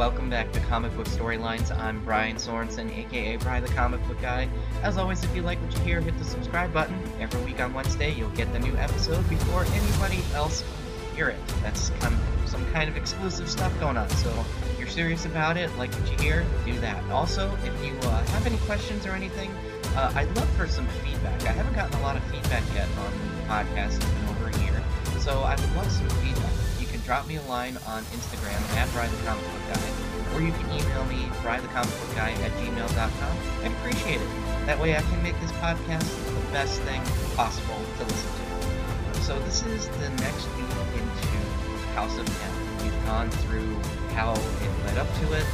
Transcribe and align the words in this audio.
welcome 0.00 0.30
back 0.30 0.50
to 0.50 0.58
Comic 0.60 0.96
Book 0.96 1.06
Storylines. 1.06 1.70
I'm 1.78 2.02
Brian 2.06 2.36
Sorensen, 2.36 2.90
aka 2.96 3.36
Brian 3.36 3.62
the 3.62 3.68
Comic 3.74 4.02
Book 4.08 4.18
Guy. 4.22 4.48
As 4.82 4.96
always, 4.96 5.22
if 5.22 5.36
you 5.36 5.42
like 5.42 5.60
what 5.60 5.74
you 5.74 5.80
hear, 5.80 6.00
hit 6.00 6.16
the 6.16 6.24
subscribe 6.24 6.72
button. 6.72 6.98
Every 7.20 7.42
week 7.42 7.60
on 7.60 7.74
Wednesday, 7.74 8.14
you'll 8.14 8.30
get 8.30 8.50
the 8.54 8.60
new 8.60 8.74
episode 8.78 9.28
before 9.28 9.66
anybody 9.66 10.24
else 10.32 10.64
hear 11.14 11.28
it. 11.28 11.36
That's 11.62 11.90
kind 12.00 12.14
of 12.14 12.48
some 12.48 12.64
kind 12.72 12.88
of 12.88 12.96
exclusive 12.96 13.50
stuff 13.50 13.78
going 13.78 13.98
on. 13.98 14.08
So 14.08 14.30
if 14.70 14.78
you're 14.78 14.88
serious 14.88 15.26
about 15.26 15.58
it, 15.58 15.70
like 15.76 15.92
what 15.92 16.10
you 16.10 16.16
hear, 16.16 16.46
do 16.64 16.80
that. 16.80 17.04
Also, 17.10 17.54
if 17.62 17.84
you 17.84 17.92
uh, 18.08 18.24
have 18.24 18.46
any 18.46 18.56
questions 18.64 19.04
or 19.04 19.10
anything, 19.10 19.50
uh, 19.96 20.14
I'd 20.14 20.34
love 20.34 20.48
for 20.56 20.66
some 20.66 20.86
feedback. 21.04 21.42
I 21.42 21.52
haven't 21.52 21.74
gotten 21.74 21.98
a 21.98 22.02
lot 22.02 22.16
of 22.16 22.24
feedback 22.24 22.62
yet 22.74 22.88
on 22.96 23.12
the 23.36 23.42
podcast. 23.42 24.02
Over 24.30 24.48
a 24.48 24.62
year. 24.62 24.82
So 25.18 25.40
I 25.42 25.56
would 25.56 25.76
love 25.76 25.92
some 25.92 26.08
drop 27.10 27.26
me 27.26 27.34
a 27.34 27.42
line 27.50 27.76
on 27.88 28.04
Instagram 28.14 28.62
at 28.78 28.88
Brian 28.92 29.10
the 29.10 29.18
Comic 29.26 29.42
Book 29.42 29.74
Guy, 29.74 29.82
or 30.32 30.40
you 30.40 30.52
can 30.52 30.64
email 30.70 31.04
me, 31.06 31.26
Brian 31.42 31.60
the 31.60 31.66
Comic 31.74 31.90
Book 31.98 32.14
Guy 32.14 32.30
at 32.30 32.52
gmail.com. 32.52 33.36
I'd 33.64 33.72
appreciate 33.82 34.20
it. 34.20 34.28
That 34.66 34.78
way 34.78 34.94
I 34.94 35.00
can 35.00 35.20
make 35.20 35.34
this 35.40 35.50
podcast 35.58 36.06
the 36.06 36.52
best 36.52 36.80
thing 36.82 37.02
possible 37.34 37.82
to 37.98 38.04
listen 38.04 38.30
to. 38.30 39.22
So 39.22 39.40
this 39.40 39.66
is 39.66 39.88
the 39.98 40.08
next 40.22 40.46
week 40.54 40.70
into 40.94 41.34
House 41.98 42.16
of 42.16 42.28
M. 42.30 42.84
We've 42.84 43.04
gone 43.04 43.28
through 43.42 43.74
how 44.14 44.34
it 44.34 44.86
led 44.86 44.98
up 44.98 45.12
to 45.18 45.32
it, 45.32 45.46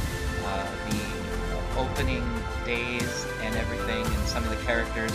uh, 0.45 0.69
the 0.91 1.79
opening 1.81 2.21
days 2.65 3.25
and 3.41 3.55
everything, 3.55 4.05
and 4.05 4.27
some 4.27 4.43
of 4.43 4.51
the 4.51 4.63
characters 4.63 5.11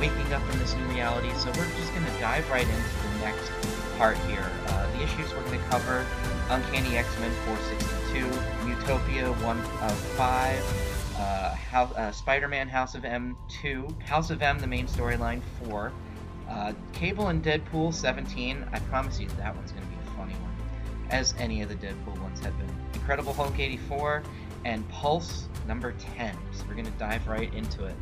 waking 0.00 0.32
up 0.32 0.42
in 0.54 0.58
this 0.58 0.74
new 0.74 0.86
reality. 0.86 1.30
So 1.34 1.50
we're 1.54 1.70
just 1.78 1.94
going 1.94 2.04
to 2.04 2.18
dive 2.18 2.50
right 2.50 2.66
into 2.66 2.82
the 2.82 3.18
next 3.20 3.73
part 3.98 4.16
here. 4.18 4.50
Uh, 4.68 4.90
the 4.92 5.02
issues 5.02 5.32
we're 5.34 5.44
going 5.44 5.58
to 5.58 5.64
cover 5.66 6.04
Uncanny 6.50 6.96
X 6.96 7.08
Men 7.20 7.30
462, 7.46 8.26
Mutopia 8.66 9.42
1 9.42 9.58
of 9.58 9.98
5, 10.16 11.16
uh, 11.18 11.54
House, 11.54 11.94
uh, 11.94 12.12
Spider 12.12 12.48
Man 12.48 12.68
House 12.68 12.94
of 12.94 13.04
M 13.04 13.36
2, 13.48 13.86
House 14.04 14.30
of 14.30 14.42
M, 14.42 14.58
the 14.58 14.66
main 14.66 14.86
storyline 14.86 15.40
4, 15.64 15.92
uh, 16.48 16.72
Cable 16.92 17.28
and 17.28 17.42
Deadpool 17.42 17.94
17. 17.94 18.66
I 18.72 18.78
promise 18.80 19.20
you 19.20 19.28
that 19.38 19.54
one's 19.54 19.72
going 19.72 19.84
to 19.84 19.88
be 19.88 19.96
a 19.96 20.16
funny 20.16 20.34
one, 20.34 20.52
as 21.10 21.34
any 21.38 21.62
of 21.62 21.68
the 21.68 21.76
Deadpool 21.76 22.20
ones 22.20 22.40
have 22.40 22.56
been. 22.58 22.70
Incredible 22.94 23.32
Hulk 23.32 23.58
84, 23.58 24.22
and 24.64 24.88
Pulse 24.88 25.48
number 25.66 25.92
10. 26.16 26.36
So 26.52 26.64
we're 26.68 26.74
going 26.74 26.86
to 26.86 26.90
dive 26.92 27.26
right 27.26 27.52
into 27.54 27.84
it. 27.84 27.94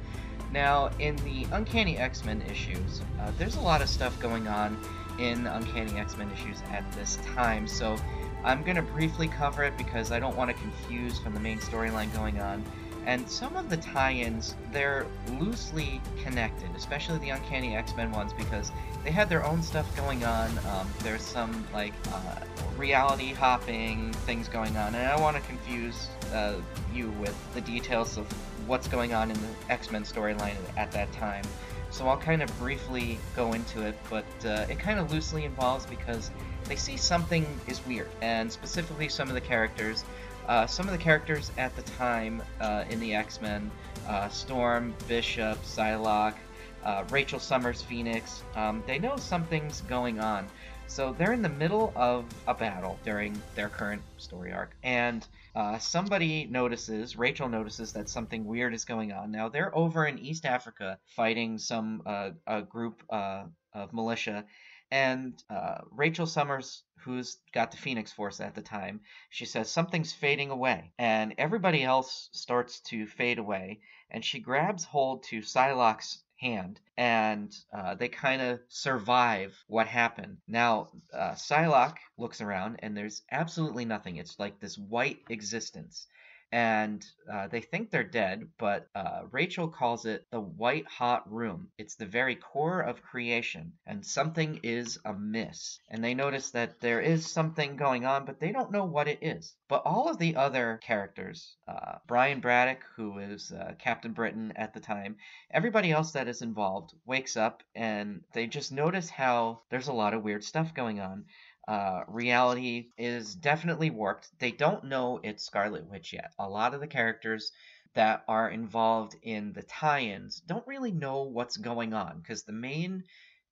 Now, 0.52 0.90
in 0.98 1.16
the 1.16 1.46
Uncanny 1.52 1.96
X 1.96 2.24
Men 2.24 2.42
issues, 2.42 3.00
uh, 3.20 3.30
there's 3.38 3.56
a 3.56 3.60
lot 3.60 3.80
of 3.80 3.88
stuff 3.88 4.18
going 4.20 4.46
on 4.48 4.76
in 5.18 5.46
Uncanny 5.46 5.98
X-Men 5.98 6.30
issues 6.32 6.62
at 6.70 6.90
this 6.92 7.16
time, 7.34 7.66
so 7.66 7.96
I'm 8.44 8.62
going 8.62 8.76
to 8.76 8.82
briefly 8.82 9.28
cover 9.28 9.62
it 9.62 9.76
because 9.76 10.10
I 10.10 10.18
don't 10.18 10.36
want 10.36 10.50
to 10.50 10.56
confuse 10.56 11.18
from 11.18 11.34
the 11.34 11.40
main 11.40 11.58
storyline 11.58 12.12
going 12.14 12.40
on. 12.40 12.64
And 13.04 13.28
some 13.28 13.56
of 13.56 13.68
the 13.68 13.76
tie-ins, 13.78 14.54
they're 14.70 15.06
loosely 15.40 16.00
connected, 16.22 16.70
especially 16.76 17.18
the 17.18 17.30
Uncanny 17.30 17.74
X-Men 17.76 18.12
ones, 18.12 18.32
because 18.32 18.70
they 19.02 19.10
had 19.10 19.28
their 19.28 19.44
own 19.44 19.60
stuff 19.60 19.96
going 19.96 20.24
on. 20.24 20.50
Um, 20.68 20.88
there's 21.02 21.22
some, 21.22 21.66
like, 21.74 21.94
uh, 22.12 22.36
reality 22.76 23.32
hopping 23.32 24.12
things 24.12 24.48
going 24.48 24.76
on, 24.76 24.94
and 24.94 25.04
I 25.04 25.10
don't 25.10 25.22
want 25.22 25.36
to 25.36 25.42
confuse 25.42 26.08
uh, 26.32 26.54
you 26.94 27.10
with 27.20 27.36
the 27.54 27.60
details 27.60 28.18
of 28.18 28.26
what's 28.68 28.86
going 28.86 29.12
on 29.12 29.32
in 29.32 29.36
the 29.36 29.72
X-Men 29.72 30.04
storyline 30.04 30.54
at 30.76 30.92
that 30.92 31.12
time. 31.12 31.44
So 31.92 32.08
I'll 32.08 32.16
kind 32.16 32.42
of 32.42 32.58
briefly 32.58 33.18
go 33.36 33.52
into 33.52 33.86
it, 33.86 33.94
but 34.08 34.24
uh, 34.46 34.64
it 34.70 34.78
kind 34.78 34.98
of 34.98 35.12
loosely 35.12 35.44
involves 35.44 35.84
because 35.84 36.30
they 36.64 36.74
see 36.74 36.96
something 36.96 37.46
is 37.66 37.84
weird, 37.86 38.08
and 38.22 38.50
specifically 38.50 39.10
some 39.10 39.28
of 39.28 39.34
the 39.34 39.42
characters. 39.42 40.04
Uh, 40.48 40.66
some 40.66 40.86
of 40.86 40.92
the 40.92 40.98
characters 40.98 41.52
at 41.58 41.76
the 41.76 41.82
time 41.82 42.42
uh, 42.60 42.84
in 42.88 42.98
the 42.98 43.14
X 43.14 43.42
Men 43.42 43.70
uh, 44.08 44.28
Storm, 44.30 44.94
Bishop, 45.06 45.62
Psylocke, 45.64 46.34
uh, 46.82 47.04
Rachel 47.10 47.38
Summers, 47.38 47.82
Phoenix 47.82 48.42
um, 48.56 48.82
they 48.86 48.98
know 48.98 49.16
something's 49.16 49.82
going 49.82 50.18
on. 50.18 50.48
So 50.86 51.14
they're 51.16 51.34
in 51.34 51.42
the 51.42 51.48
middle 51.48 51.92
of 51.94 52.24
a 52.48 52.54
battle 52.54 52.98
during 53.04 53.40
their 53.54 53.68
current 53.68 54.02
story 54.16 54.52
arc, 54.52 54.74
and 54.82 55.26
uh, 55.54 55.78
somebody 55.78 56.46
notices, 56.46 57.16
Rachel 57.16 57.48
notices 57.48 57.92
that 57.92 58.08
something 58.08 58.44
weird 58.44 58.74
is 58.74 58.84
going 58.84 59.12
on. 59.12 59.30
Now 59.30 59.48
they're 59.48 59.76
over 59.76 60.06
in 60.06 60.18
East 60.18 60.46
Africa 60.46 60.98
fighting 61.16 61.58
some 61.58 62.02
uh, 62.06 62.30
a 62.46 62.62
group 62.62 63.02
uh, 63.10 63.44
of 63.74 63.92
militia, 63.92 64.44
and 64.90 65.42
uh, 65.48 65.78
Rachel 65.90 66.26
Summers, 66.26 66.84
who's 66.98 67.38
got 67.52 67.70
the 67.70 67.78
Phoenix 67.78 68.12
Force 68.12 68.40
at 68.40 68.54
the 68.54 68.62
time, 68.62 69.00
she 69.30 69.46
says 69.46 69.70
something's 69.70 70.12
fading 70.12 70.50
away, 70.50 70.92
and 70.98 71.34
everybody 71.38 71.82
else 71.82 72.28
starts 72.32 72.80
to 72.80 73.06
fade 73.06 73.38
away, 73.38 73.80
and 74.10 74.24
she 74.24 74.38
grabs 74.38 74.84
hold 74.84 75.24
to 75.24 75.40
Psylocke's 75.40 76.22
hand, 76.42 76.80
and 76.96 77.54
uh, 77.72 77.94
they 77.94 78.08
kind 78.08 78.42
of 78.42 78.60
survive 78.68 79.56
what 79.68 79.86
happened. 79.86 80.38
Now, 80.48 80.88
uh, 81.14 81.32
Psylocke 81.32 81.98
looks 82.18 82.40
around, 82.40 82.80
and 82.80 82.96
there's 82.96 83.22
absolutely 83.30 83.84
nothing. 83.84 84.16
It's 84.16 84.38
like 84.38 84.58
this 84.58 84.76
white 84.76 85.20
existence 85.30 86.06
and 86.52 87.02
uh, 87.32 87.48
they 87.48 87.62
think 87.62 87.90
they're 87.90 88.04
dead, 88.04 88.46
but 88.58 88.86
uh, 88.94 89.22
Rachel 89.30 89.68
calls 89.68 90.04
it 90.04 90.26
the 90.30 90.40
white 90.40 90.86
hot 90.86 91.32
room. 91.32 91.68
It's 91.78 91.94
the 91.94 92.04
very 92.04 92.36
core 92.36 92.80
of 92.80 93.02
creation, 93.02 93.72
and 93.86 94.04
something 94.04 94.60
is 94.62 94.98
amiss. 95.06 95.78
And 95.88 96.04
they 96.04 96.12
notice 96.12 96.50
that 96.50 96.78
there 96.80 97.00
is 97.00 97.32
something 97.32 97.76
going 97.76 98.04
on, 98.04 98.26
but 98.26 98.38
they 98.38 98.52
don't 98.52 98.70
know 98.70 98.84
what 98.84 99.08
it 99.08 99.20
is. 99.22 99.54
But 99.68 99.82
all 99.86 100.10
of 100.10 100.18
the 100.18 100.36
other 100.36 100.78
characters, 100.82 101.56
uh, 101.66 101.96
Brian 102.06 102.40
Braddock, 102.40 102.84
who 102.96 103.18
is 103.18 103.50
uh, 103.50 103.72
Captain 103.78 104.12
Britain 104.12 104.52
at 104.54 104.74
the 104.74 104.80
time, 104.80 105.16
everybody 105.50 105.90
else 105.90 106.12
that 106.12 106.28
is 106.28 106.42
involved 106.42 106.92
wakes 107.06 107.36
up 107.36 107.62
and 107.74 108.20
they 108.34 108.46
just 108.46 108.72
notice 108.72 109.08
how 109.08 109.62
there's 109.70 109.88
a 109.88 109.92
lot 109.92 110.12
of 110.12 110.22
weird 110.22 110.44
stuff 110.44 110.74
going 110.74 111.00
on 111.00 111.24
uh, 111.68 112.02
reality 112.08 112.90
is 112.98 113.34
definitely 113.34 113.90
warped. 113.90 114.28
They 114.38 114.50
don't 114.50 114.84
know 114.84 115.20
it's 115.22 115.44
Scarlet 115.44 115.86
Witch 115.88 116.12
yet. 116.12 116.32
A 116.38 116.48
lot 116.48 116.74
of 116.74 116.80
the 116.80 116.86
characters 116.86 117.52
that 117.94 118.24
are 118.26 118.48
involved 118.50 119.14
in 119.22 119.52
the 119.52 119.62
tie-ins 119.62 120.40
don't 120.40 120.66
really 120.66 120.92
know 120.92 121.22
what's 121.22 121.56
going 121.56 121.92
on 121.92 122.20
because 122.20 122.42
the 122.42 122.52
main 122.52 123.04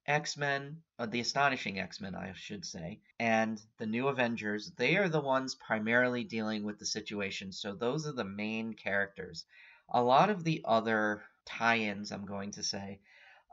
X-Men, 0.07 0.83
uh, 0.99 1.07
the 1.07 1.21
astonishing 1.21 1.79
X-Men, 1.79 2.15
I 2.15 2.33
should 2.35 2.65
say, 2.65 3.01
and 3.19 3.61
the 3.79 3.87
new 3.87 4.09
Avengers, 4.09 4.73
they 4.77 4.97
are 4.97 5.09
the 5.09 5.21
ones 5.21 5.55
primarily 5.55 6.25
dealing 6.25 6.65
with 6.65 6.79
the 6.79 6.87
situation. 6.87 7.53
So 7.53 7.75
those 7.75 8.07
are 8.07 8.13
the 8.13 8.25
main 8.25 8.75
characters. 8.75 9.45
A 9.91 10.03
lot 10.03 10.31
of 10.31 10.43
the 10.43 10.63
other 10.65 11.23
tie-ins, 11.45 12.11
I'm 12.11 12.25
going 12.25 12.53
to 12.53 12.63
say, 12.63 13.01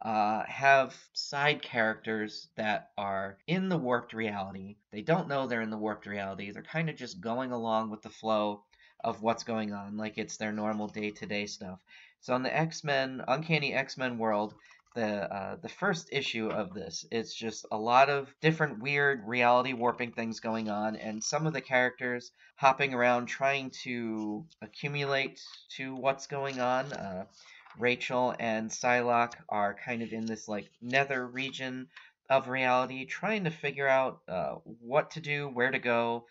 uh, 0.02 0.44
have 0.46 0.96
side 1.14 1.62
characters 1.62 2.50
that 2.56 2.92
are 2.98 3.38
in 3.48 3.70
the 3.70 3.78
warped 3.78 4.14
reality. 4.14 4.78
They 4.92 5.02
don't 5.02 5.28
know 5.28 5.48
they're 5.48 5.62
in 5.62 5.70
the 5.70 5.78
warped 5.78 6.06
reality. 6.06 6.52
They're 6.52 6.64
kind 6.64 6.90
of 6.90 6.96
just 6.96 7.20
going 7.20 7.52
along 7.52 7.90
with 7.90 8.02
the 8.02 8.10
flow 8.10 8.64
of 9.04 9.22
what's 9.22 9.44
going 9.44 9.74
on, 9.74 9.98
like 9.98 10.18
it's 10.18 10.38
their 10.38 10.52
normal 10.52 10.88
day 10.88 11.12
to 11.12 11.26
day 11.26 11.46
stuff. 11.46 11.80
So 12.22 12.36
in 12.36 12.44
the 12.44 12.56
X 12.56 12.84
Men, 12.84 13.24
Uncanny 13.28 13.74
X 13.74 13.98
Men 13.98 14.18
world, 14.18 14.54
the 14.96 15.34
uh, 15.34 15.56
the 15.62 15.70
first 15.70 16.10
issue 16.12 16.50
of 16.50 16.74
this, 16.74 17.06
it's 17.12 17.34
just 17.34 17.66
a 17.72 17.78
lot 17.78 18.10
of 18.10 18.34
different 18.42 18.80
weird 18.80 19.28
reality 19.28 19.74
warping 19.74 20.12
things 20.12 20.40
going 20.40 20.70
on, 20.70 20.96
and 20.96 21.24
some 21.24 21.46
of 21.46 21.54
the 21.54 21.62
characters 21.62 22.32
hopping 22.56 22.94
around 22.94 23.28
trying 23.28 23.72
to 23.84 24.46
accumulate 24.62 25.40
to 25.76 25.96
what's 25.96 26.28
going 26.28 26.60
on. 26.60 26.92
Uh, 26.94 27.26
Rachel 27.80 28.36
and 28.40 28.70
Psylocke 28.70 29.36
are 29.50 29.74
kind 29.74 30.02
of 30.02 30.12
in 30.12 30.26
this 30.26 30.48
like 30.48 30.70
nether 30.82 31.26
region 31.26 31.88
of 32.30 32.50
reality, 32.50 33.06
trying 33.06 33.46
to 33.46 33.52
figure 33.52 33.88
out 33.88 34.20
uh, 34.28 34.56
what 34.82 35.12
to 35.12 35.22
do, 35.22 35.48
where 35.48 35.72
to 35.72 35.80
go, 35.80 36.26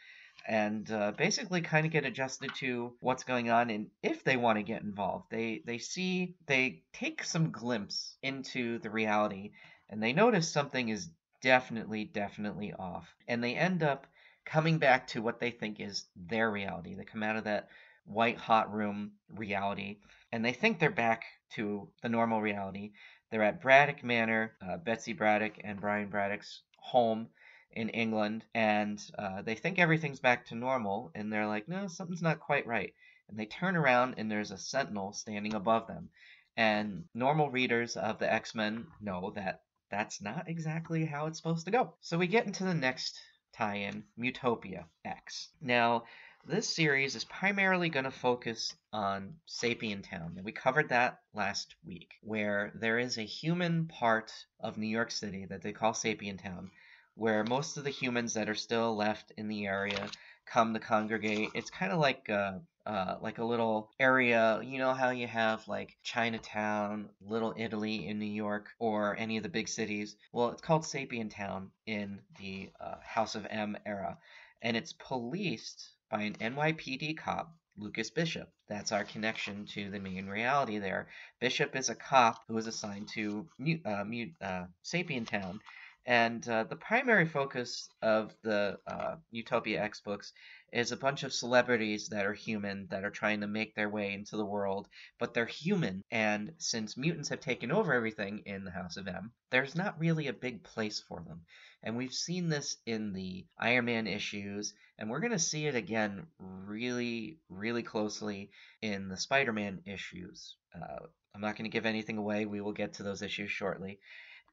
and 0.47 0.91
uh, 0.91 1.13
basically 1.13 1.61
kind 1.61 1.87
of 1.87 1.93
get 1.93 2.05
adjusted 2.05 2.55
to 2.57 2.93
what's 3.01 3.25
going 3.25 3.51
on 3.51 3.71
and 3.71 3.89
if 4.03 4.23
they 4.23 4.37
want 4.37 4.59
to 4.59 4.63
get 4.63 4.83
involved. 4.83 5.27
They 5.31 5.63
they 5.65 5.79
see 5.79 6.37
they 6.47 6.83
take 6.93 7.25
some 7.25 7.51
glimpse 7.51 8.17
into 8.23 8.79
the 8.79 8.91
reality 8.91 9.53
and 9.89 10.03
they 10.03 10.13
notice 10.13 10.51
something 10.51 10.89
is 10.89 11.09
definitely 11.43 12.05
definitely 12.05 12.73
off, 12.75 13.15
and 13.29 13.43
they 13.43 13.55
end 13.55 13.83
up 13.83 14.07
coming 14.45 14.79
back 14.79 15.09
to 15.09 15.23
what 15.23 15.41
they 15.41 15.51
think 15.51 15.81
is 15.81 16.07
their 16.15 16.51
reality. 16.51 16.95
They 16.95 17.05
come 17.05 17.23
out 17.23 17.37
of 17.37 17.45
that 17.45 17.69
white 18.07 18.39
hot 18.39 18.73
room 18.73 19.13
reality 19.35 19.99
and 20.33 20.45
they 20.45 20.53
think 20.53 20.79
they're 20.79 20.91
back 20.91 21.25
to 21.55 21.89
the 22.03 22.09
normal 22.09 22.43
reality. 22.43 22.93
They're 23.31 23.43
at 23.43 23.63
Braddock 23.63 24.05
Manor, 24.05 24.57
uh, 24.61 24.77
Betsy 24.77 25.13
Braddock 25.13 25.55
and 25.63 25.81
Brian 25.81 26.09
Braddock's 26.09 26.63
home 26.79 27.29
in 27.73 27.89
England, 27.91 28.45
and 28.55 29.03
uh, 29.19 29.43
they 29.43 29.55
think 29.55 29.79
everything's 29.79 30.21
back 30.21 30.47
to 30.47 30.55
normal, 30.55 31.11
and 31.15 31.33
they're 31.33 31.47
like, 31.47 31.69
no, 31.69 31.87
something's 31.89 32.23
not 32.23 32.41
quite 32.41 32.67
right. 32.67 32.93
And 33.29 33.39
they 33.39 33.47
turn 33.47 33.77
around, 33.77 34.15
and 34.19 34.31
there's 34.31 34.51
a 34.51 34.59
sentinel 34.59 35.13
standing 35.13 35.55
above 35.55 35.87
them. 35.87 36.11
And 36.57 37.05
normal 37.15 37.51
readers 37.51 37.97
of 37.97 38.19
the 38.19 38.33
X 38.33 38.55
Men 38.55 38.87
know 39.01 39.33
that 39.37 39.63
that's 39.91 40.21
not 40.23 40.49
exactly 40.49 41.05
how 41.05 41.27
it's 41.27 41.39
supposed 41.39 41.67
to 41.67 41.73
go. 41.73 41.95
So 42.01 42.19
we 42.19 42.27
get 42.27 42.47
into 42.47 42.65
the 42.65 42.75
next 42.75 43.19
tie 43.55 43.77
in, 43.77 44.05
Mutopia 44.19 44.85
X. 45.05 45.49
Now, 45.61 46.05
this 46.49 46.73
series 46.73 47.17
is 47.17 47.25
primarily 47.25 47.89
going 47.89 48.05
to 48.05 48.11
focus 48.11 48.73
on 48.93 49.35
Sapien 49.49 50.09
Town. 50.09 50.39
We 50.45 50.53
covered 50.53 50.91
that 50.91 51.19
last 51.35 51.75
week, 51.85 52.15
where 52.23 52.71
there 52.77 53.01
is 53.01 53.19
a 53.19 53.23
human 53.23 53.87
part 53.87 54.33
of 54.61 54.79
New 54.79 54.87
York 54.87 55.11
City 55.11 55.47
that 55.47 55.63
they 55.63 55.73
call 55.73 55.93
Sapien 55.93 56.41
Town, 56.41 56.71
where 57.17 57.43
most 57.43 57.77
of 57.77 57.83
the 57.83 57.91
humans 57.91 58.35
that 58.35 58.49
are 58.49 58.55
still 58.55 58.95
left 58.95 59.33
in 59.37 59.49
the 59.49 59.67
area 59.67 60.09
come 60.47 60.73
to 60.75 60.79
congregate. 60.79 61.49
It's 61.55 61.71
kind 61.71 61.91
of 61.91 61.99
like 61.99 62.29
a, 62.29 62.61
uh, 62.87 63.17
like 63.21 63.39
a 63.39 63.45
little 63.45 63.91
area. 63.99 64.61
You 64.63 64.79
know 64.79 64.95
how 64.95 65.11
you 65.11 65.27
have 65.27 65.67
like 65.67 65.97
Chinatown, 66.05 67.09
Little 67.21 67.55
Italy 67.57 68.07
in 68.07 68.21
New 68.21 68.25
York, 68.25 68.69
or 68.79 69.17
any 69.19 69.37
of 69.37 69.43
the 69.43 69.49
big 69.49 69.67
cities? 69.67 70.15
Well, 70.33 70.51
it's 70.51 70.63
called 70.63 70.83
Sapien 70.83 71.29
Town 71.29 71.73
in 71.87 72.21
the 72.39 72.71
uh, 72.81 72.99
House 73.03 73.35
of 73.35 73.49
M 73.51 73.77
era, 73.85 74.17
and 74.63 74.77
it's 74.77 74.93
policed 74.93 75.96
by 76.11 76.23
an 76.23 76.35
NYPD 76.35 77.17
cop 77.19 77.55
Lucas 77.77 78.11
Bishop. 78.11 78.49
That's 78.69 78.93
our 78.93 79.05
connection 79.05 79.67
to 79.67 79.91
the 79.91 80.01
main 80.01 80.27
reality 80.27 80.79
there. 80.79 81.09
Bishop 81.41 81.77
is 81.77 81.89
a 81.89 81.95
cop 81.95 82.43
who 82.49 82.57
is 82.57 82.67
assigned 82.67 83.09
to 83.15 83.49
uh, 83.85 84.05
uh, 84.41 84.67
Sapien 84.85 85.27
Town, 85.27 85.61
and 86.07 86.49
uh, 86.49 86.65
the 86.65 86.77
primary 86.77 87.27
focus 87.27 87.89
of 88.01 88.33
the 88.43 88.79
uh, 88.87 89.17
Mutopia 89.35 89.81
X 89.81 90.01
books 90.01 90.33
is 90.73 90.93
a 90.93 90.97
bunch 90.97 91.25
of 91.25 91.33
celebrities 91.33 92.09
that 92.09 92.25
are 92.25 92.33
human 92.33 92.87
that 92.91 93.05
are 93.05 93.11
trying 93.11 93.41
to 93.41 93.49
make 93.49 93.75
their 93.75 93.89
way 93.89 94.13
into 94.13 94.37
the 94.37 94.45
world, 94.45 94.89
but 95.19 95.35
they're 95.35 95.47
human. 95.47 96.05
And 96.11 96.55
since 96.59 96.97
mutants 96.97 97.29
have 97.31 97.41
taken 97.41 97.73
over 97.73 97.93
everything 97.93 98.43
in 98.47 98.65
the 98.65 98.71
House 98.71 98.97
of 98.97 99.09
M, 99.09 99.33
there's 99.51 99.75
not 99.75 99.99
really 99.99 100.29
a 100.29 100.33
big 100.33 100.63
place 100.63 101.01
for 101.01 101.23
them. 101.27 101.45
And 101.83 101.97
we've 101.97 102.15
seen 102.15 102.49
this 102.49 102.77
in 102.87 103.13
the 103.13 103.47
Iron 103.59 103.87
Man 103.87 104.07
issues, 104.07 104.75
and 104.99 105.11
we're 105.11 105.21
going 105.21 105.33
to 105.33 105.39
see 105.39 105.67
it 105.67 105.75
again 105.75 106.27
really, 106.39 107.39
really 107.49 107.83
closely 107.83 108.51
in 108.83 109.09
the 109.09 109.17
Spider 109.17 109.53
Man 109.53 109.81
issues. 109.87 110.57
Uh, 110.75 111.07
I'm 111.35 111.41
not 111.41 111.57
going 111.57 111.71
to 111.71 111.75
give 111.75 111.87
anything 111.87 112.19
away. 112.19 112.47
We 112.47 112.61
will 112.61 112.73
get 112.73 112.95
to 112.95 113.03
those 113.03 113.23
issues 113.23 113.51
shortly 113.51 113.99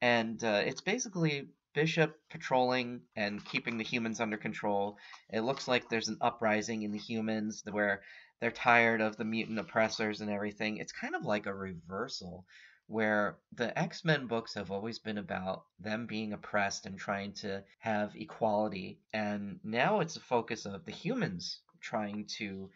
and 0.03 0.43
uh, 0.43 0.61
it's 0.65 0.81
basically 0.81 1.47
Bishop 1.73 2.19
patrolling 2.29 3.03
and 3.15 3.43
keeping 3.45 3.77
the 3.77 3.85
humans 3.85 4.19
under 4.19 4.35
control. 4.35 4.97
It 5.29 5.41
looks 5.41 5.65
like 5.65 5.87
there's 5.87 6.09
an 6.09 6.17
uprising 6.19 6.83
in 6.83 6.91
the 6.91 6.99
humans 6.99 7.63
where 7.71 8.01
they're 8.41 8.51
tired 8.51 8.99
of 8.99 9.15
the 9.15 9.23
mutant 9.23 9.59
oppressors 9.59 10.19
and 10.19 10.29
everything. 10.29 10.75
It's 10.75 10.91
kind 10.91 11.15
of 11.15 11.23
like 11.23 11.45
a 11.45 11.53
reversal 11.53 12.45
where 12.88 13.38
the 13.53 13.77
X 13.77 14.03
Men 14.03 14.27
books 14.27 14.53
have 14.53 14.71
always 14.71 15.00
been 15.00 15.18
about 15.18 15.65
them 15.80 16.06
being 16.06 16.33
oppressed 16.33 16.85
and 16.85 16.97
trying 16.97 17.33
to 17.33 17.63
have 17.80 18.15
equality, 18.15 19.00
and 19.13 19.59
now 19.63 20.00
it's 20.00 20.18
a 20.18 20.21
focus 20.21 20.65
of 20.65 20.85
the 20.85 20.91
humans 20.91 21.59
trying 21.81 22.25
to 22.25 22.69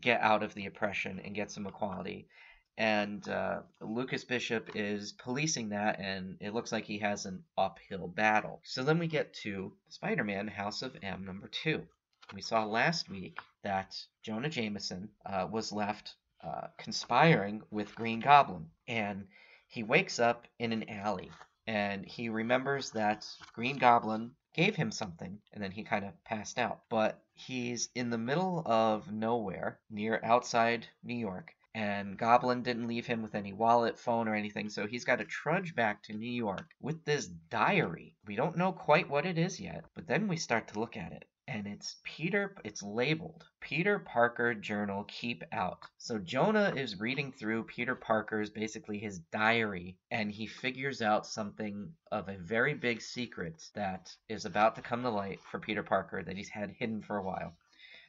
get 0.00 0.20
out 0.20 0.42
of 0.42 0.54
the 0.54 0.66
oppression 0.66 1.20
and 1.24 1.34
get 1.34 1.50
some 1.50 1.66
equality 1.66 2.26
and 2.76 3.28
uh, 3.28 3.60
Lucas 3.80 4.24
Bishop 4.24 4.70
is 4.74 5.12
policing 5.12 5.68
that, 5.68 6.00
and 6.00 6.36
it 6.40 6.54
looks 6.54 6.72
like 6.72 6.84
he 6.84 6.98
has 6.98 7.24
an 7.24 7.44
uphill 7.56 8.08
battle. 8.08 8.60
So 8.64 8.82
then 8.82 8.98
we 8.98 9.06
get 9.06 9.32
to 9.44 9.72
Spider 9.88 10.24
Man 10.24 10.48
House 10.48 10.82
of 10.82 10.96
M 11.02 11.24
number 11.24 11.48
two. 11.48 11.82
We 12.34 12.42
saw 12.42 12.64
last 12.64 13.08
week 13.08 13.38
that 13.62 13.96
Jonah 14.22 14.48
Jameson 14.48 15.10
uh, 15.24 15.46
was 15.50 15.72
left 15.72 16.14
uh, 16.42 16.68
conspiring 16.76 17.62
with 17.70 17.94
Green 17.94 18.20
Goblin, 18.20 18.66
and 18.88 19.26
he 19.74 19.82
wakes 19.82 20.20
up 20.20 20.46
in 20.60 20.72
an 20.72 20.88
alley, 20.88 21.32
and 21.66 22.06
he 22.06 22.28
remembers 22.28 22.92
that 22.92 23.26
Green 23.54 23.76
Goblin 23.76 24.36
gave 24.54 24.76
him 24.76 24.92
something, 24.92 25.40
and 25.52 25.60
then 25.60 25.72
he 25.72 25.82
kind 25.82 26.04
of 26.04 26.24
passed 26.24 26.60
out. 26.60 26.82
But 26.88 27.20
he's 27.32 27.88
in 27.96 28.10
the 28.10 28.16
middle 28.16 28.62
of 28.66 29.10
nowhere 29.10 29.80
near 29.90 30.20
outside 30.22 30.86
New 31.02 31.16
York 31.16 31.52
and 31.74 32.16
Goblin 32.16 32.62
didn't 32.62 32.86
leave 32.86 33.06
him 33.06 33.20
with 33.20 33.34
any 33.34 33.52
wallet, 33.52 33.98
phone, 33.98 34.28
or 34.28 34.36
anything, 34.36 34.70
so 34.70 34.86
he's 34.86 35.04
got 35.04 35.16
to 35.16 35.24
trudge 35.24 35.74
back 35.74 36.04
to 36.04 36.12
New 36.12 36.30
York 36.30 36.70
with 36.80 37.04
this 37.04 37.26
diary. 37.26 38.14
We 38.26 38.36
don't 38.36 38.56
know 38.56 38.70
quite 38.70 39.10
what 39.10 39.26
it 39.26 39.38
is 39.38 39.58
yet, 39.58 39.84
but 39.92 40.06
then 40.06 40.28
we 40.28 40.36
start 40.36 40.68
to 40.68 40.78
look 40.78 40.96
at 40.96 41.10
it. 41.10 41.24
And 41.46 41.66
it's 41.66 41.96
Peter, 42.04 42.56
it's 42.64 42.82
labeled 42.82 43.44
Peter 43.60 43.98
Parker 43.98 44.54
Journal 44.54 45.04
Keep 45.04 45.44
Out. 45.52 45.84
So 45.98 46.18
Jonah 46.18 46.72
is 46.74 46.98
reading 46.98 47.32
through 47.32 47.64
Peter 47.64 47.94
Parker's 47.94 48.48
basically 48.48 48.98
his 48.98 49.18
diary, 49.18 49.98
and 50.10 50.32
he 50.32 50.46
figures 50.46 51.02
out 51.02 51.26
something 51.26 51.92
of 52.10 52.30
a 52.30 52.38
very 52.38 52.72
big 52.72 53.02
secret 53.02 53.62
that 53.74 54.16
is 54.28 54.46
about 54.46 54.76
to 54.76 54.82
come 54.82 55.02
to 55.02 55.10
light 55.10 55.38
for 55.50 55.58
Peter 55.60 55.82
Parker 55.82 56.22
that 56.22 56.36
he's 56.36 56.48
had 56.48 56.70
hidden 56.70 57.02
for 57.02 57.18
a 57.18 57.22
while. 57.22 57.54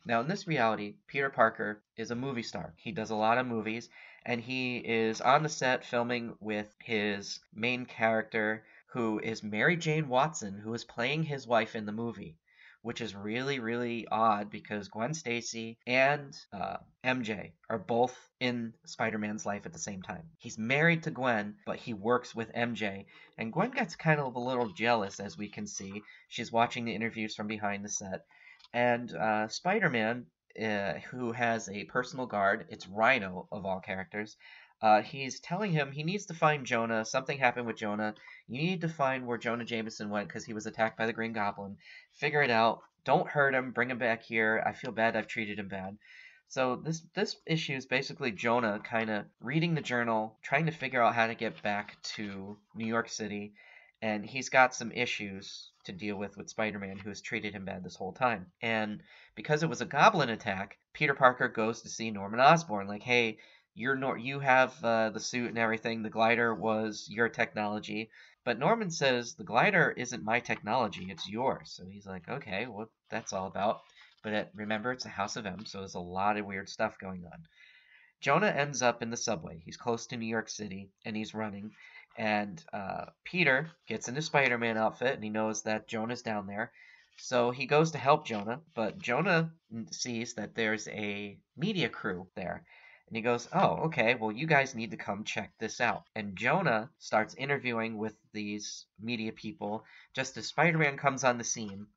Now, 0.06 0.22
in 0.22 0.28
this 0.28 0.48
reality, 0.48 0.96
Peter 1.08 1.30
Parker 1.30 1.82
is 1.98 2.12
a 2.12 2.16
movie 2.16 2.44
star. 2.44 2.74
He 2.78 2.92
does 2.92 3.10
a 3.10 3.16
lot 3.16 3.38
of 3.38 3.48
movies, 3.48 3.90
and 4.26 4.40
he 4.40 4.78
is 4.78 5.20
on 5.20 5.44
the 5.44 5.50
set 5.50 5.84
filming 5.84 6.38
with 6.40 6.74
his 6.80 7.42
main 7.54 7.86
character, 7.86 8.64
who 8.88 9.20
is 9.20 9.44
Mary 9.44 9.76
Jane 9.76 10.08
Watson, 10.08 10.60
who 10.60 10.74
is 10.74 10.86
playing 10.86 11.24
his 11.24 11.46
wife 11.46 11.76
in 11.76 11.86
the 11.86 11.92
movie. 11.92 12.38
Which 12.86 13.02
is 13.02 13.16
really, 13.16 13.58
really 13.58 14.06
odd 14.12 14.52
because 14.52 14.90
Gwen 14.90 15.16
Stacy 15.16 15.80
and 15.88 16.38
uh, 16.54 16.78
MJ 17.04 17.54
are 17.68 17.80
both 17.80 18.16
in 18.40 18.76
Spider 18.86 19.18
Man's 19.18 19.44
life 19.44 19.66
at 19.66 19.74
the 19.74 19.80
same 19.80 20.04
time. 20.04 20.30
He's 20.38 20.60
married 20.60 21.02
to 21.04 21.10
Gwen, 21.10 21.56
but 21.66 21.78
he 21.78 21.96
works 21.96 22.36
with 22.36 22.54
MJ, 22.54 23.08
and 23.40 23.52
Gwen 23.52 23.72
gets 23.72 23.96
kind 23.96 24.20
of 24.20 24.36
a 24.36 24.40
little 24.40 24.72
jealous, 24.72 25.20
as 25.20 25.36
we 25.36 25.50
can 25.50 25.66
see. 25.66 26.04
She's 26.30 26.52
watching 26.52 26.86
the 26.86 26.94
interviews 26.94 27.34
from 27.34 27.48
behind 27.48 27.84
the 27.84 27.90
set, 27.90 28.22
and 28.72 29.12
uh, 29.16 29.48
Spider 29.48 29.90
Man, 29.90 30.28
uh, 30.62 31.00
who 31.10 31.32
has 31.32 31.68
a 31.70 31.86
personal 31.86 32.28
guard, 32.28 32.68
it's 32.70 32.88
Rhino 32.88 33.48
of 33.52 33.66
all 33.66 33.80
characters. 33.80 34.38
Uh, 34.82 35.02
he's 35.02 35.40
telling 35.40 35.72
him 35.72 35.92
he 35.92 36.04
needs 36.04 36.26
to 36.28 36.34
find 36.34 36.66
Jonah. 36.66 37.06
Something 37.06 37.38
happened 37.38 37.66
with 37.66 37.78
Jonah. 37.78 38.14
You 38.48 38.62
need 38.62 38.82
to 38.82 38.90
find 38.90 39.26
where 39.26 39.38
Jonah 39.38 39.66
Jameson 39.66 40.10
went 40.10 40.28
because 40.28 40.46
he 40.46 40.54
was 40.54 40.66
attacked 40.66 40.98
by 40.98 41.06
the 41.06 41.14
Green 41.14 41.34
Goblin. 41.34 41.78
Figure 42.14 42.42
it 42.42 42.52
out. 42.52 42.82
Don't 43.06 43.28
hurt 43.28 43.54
him. 43.54 43.72
Bring 43.72 43.90
him 43.90 43.98
back 43.98 44.24
here. 44.24 44.64
I 44.66 44.74
feel 44.74 44.92
bad. 44.92 45.16
I've 45.16 45.28
treated 45.28 45.60
him 45.60 45.68
bad. 45.70 45.98
So 46.48 46.76
this 46.76 47.02
this 47.16 47.38
issue 47.46 47.74
is 47.74 47.86
basically 47.86 48.32
Jonah 48.32 48.80
kind 48.80 49.10
of 49.10 49.26
reading 49.42 49.74
the 49.74 49.82
journal, 49.82 50.38
trying 50.44 50.68
to 50.68 50.72
figure 50.72 51.02
out 51.02 51.16
how 51.16 51.28
to 51.28 51.36
get 51.36 51.62
back 51.64 52.02
to 52.16 52.58
New 52.76 52.86
York 52.86 53.10
City, 53.10 53.54
and 54.02 54.26
he's 54.26 54.50
got 54.50 54.76
some 54.76 54.92
issues 54.92 55.72
to 55.86 55.92
deal 55.92 56.16
with 56.16 56.38
with 56.38 56.50
Spider-Man, 56.50 56.98
who 56.98 57.10
has 57.10 57.22
treated 57.22 57.54
him 57.54 57.66
bad 57.66 57.84
this 57.84 57.96
whole 57.96 58.14
time. 58.14 58.52
And 58.62 59.02
because 59.36 59.64
it 59.64 59.70
was 59.70 59.82
a 59.82 59.86
Goblin 59.86 60.30
attack, 60.30 60.78
Peter 60.94 61.16
Parker 61.16 61.48
goes 61.48 61.82
to 61.82 61.90
see 61.90 62.12
Norman 62.12 62.40
Osborn, 62.40 62.88
like, 62.88 63.04
"Hey, 63.04 63.40
you're 63.76 63.96
Nor- 63.96 64.18
you 64.18 64.40
have 64.40 64.84
uh, 64.84 65.12
the 65.12 65.20
suit 65.20 65.50
and 65.50 65.58
everything. 65.60 66.02
The 66.02 66.10
glider 66.10 66.54
was 66.56 67.08
your 67.10 67.30
technology." 67.30 68.10
But 68.44 68.60
Norman 68.60 68.90
says 68.92 69.36
the 69.36 69.44
glider 69.44 69.92
isn't 69.92 70.24
my 70.24 70.40
technology; 70.40 71.08
it's 71.10 71.30
yours. 71.30 71.72
So 71.72 71.86
he's 71.86 72.08
like, 72.08 72.28
"Okay, 72.28 72.66
what 72.66 72.90
that's 73.10 73.34
all 73.34 73.48
about." 73.48 73.82
But 74.24 74.34
it, 74.34 74.52
remember, 74.56 74.92
it's 74.92 75.06
a 75.06 75.10
House 75.10 75.36
of 75.36 75.46
M, 75.46 75.66
so 75.66 75.80
there's 75.80 75.96
a 75.96 76.00
lot 76.00 76.38
of 76.38 76.46
weird 76.46 76.70
stuff 76.70 76.98
going 76.98 77.26
on. 77.26 77.44
Jonah 78.22 78.48
ends 78.48 78.82
up 78.82 79.04
in 79.04 79.12
the 79.12 79.18
subway. 79.18 79.62
He's 79.64 79.78
close 79.78 80.08
to 80.08 80.18
New 80.18 80.26
York 80.26 80.50
City, 80.50 80.90
and 81.06 81.16
he's 81.16 81.36
running 81.36 81.72
and 82.18 82.64
uh, 82.72 83.06
Peter 83.24 83.72
gets 83.88 84.08
into 84.08 84.22
Spider 84.22 84.58
Man 84.58 84.78
outfit 84.78 85.16
and 85.16 85.24
he 85.24 85.30
knows 85.30 85.64
that 85.64 85.88
Jonah's 85.88 86.22
down 86.22 86.48
there. 86.48 86.72
So 87.18 87.52
he 87.52 87.66
goes 87.66 87.92
to 87.92 87.98
help 87.98 88.26
Jonah, 88.26 88.62
but 88.74 89.00
Jonah 89.00 89.52
sees 89.92 90.34
that 90.36 90.56
there's 90.56 90.88
a 90.90 91.38
media 91.56 91.90
crew 91.90 92.28
there. 92.36 92.66
And 93.08 93.16
he 93.16 93.22
goes, 93.22 93.48
Oh, 93.54 93.86
okay, 93.86 94.16
well, 94.16 94.32
you 94.32 94.48
guys 94.48 94.76
need 94.76 94.92
to 94.92 94.98
come 94.98 95.24
check 95.24 95.54
this 95.60 95.80
out. 95.80 96.04
And 96.16 96.36
Jonah 96.36 96.90
starts 96.98 97.36
interviewing 97.36 97.98
with 97.98 98.16
these 98.34 98.86
media 99.00 99.32
people 99.32 99.86
just 100.14 100.38
as 100.38 100.48
Spider 100.48 100.78
Man 100.78 100.98
comes 100.98 101.24
on 101.24 101.38
the 101.38 101.44
scene 101.44 101.88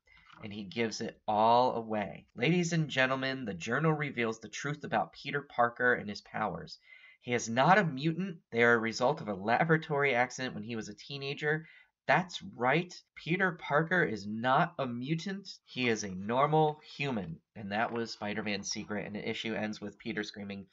and 0.43 0.53
he 0.53 0.63
gives 0.65 1.01
it 1.01 1.21
all 1.27 1.75
away. 1.75 2.27
Ladies 2.37 2.73
and 2.73 2.89
gentlemen, 2.89 3.45
the 3.45 3.55
journal 3.55 3.93
reveals 3.93 4.39
the 4.39 4.49
truth 4.49 4.85
about 4.85 5.13
Peter 5.13 5.43
Parker 5.43 5.95
and 5.95 6.09
his 6.09 6.21
powers. 6.21 6.79
He 7.23 7.35
is 7.35 7.49
not 7.49 7.79
a 7.79 7.85
mutant. 7.85 8.39
They 8.51 8.63
are 8.63 8.75
a 8.75 8.79
result 8.79 9.21
of 9.21 9.29
a 9.29 9.35
laboratory 9.35 10.15
accident 10.15 10.55
when 10.55 10.63
he 10.63 10.77
was 10.77 10.89
a 10.89 10.95
teenager. 10.95 11.67
That's 12.07 12.41
right. 12.43 12.95
Peter 13.17 13.53
Parker 13.53 14.03
is 14.03 14.27
not 14.27 14.75
a 14.79 14.87
mutant. 14.87 15.49
He 15.67 15.89
is 15.89 16.05
a 16.05 16.15
normal 16.15 16.81
human. 16.97 17.41
And 17.55 17.73
that 17.73 17.93
was 17.93 18.13
Spider 18.13 18.43
Man's 18.43 18.71
secret. 18.71 19.07
And 19.07 19.15
the 19.15 19.29
issue 19.29 19.55
ends 19.55 19.81
with 19.81 19.99
Peter 19.99 20.23
screaming, 20.23 20.67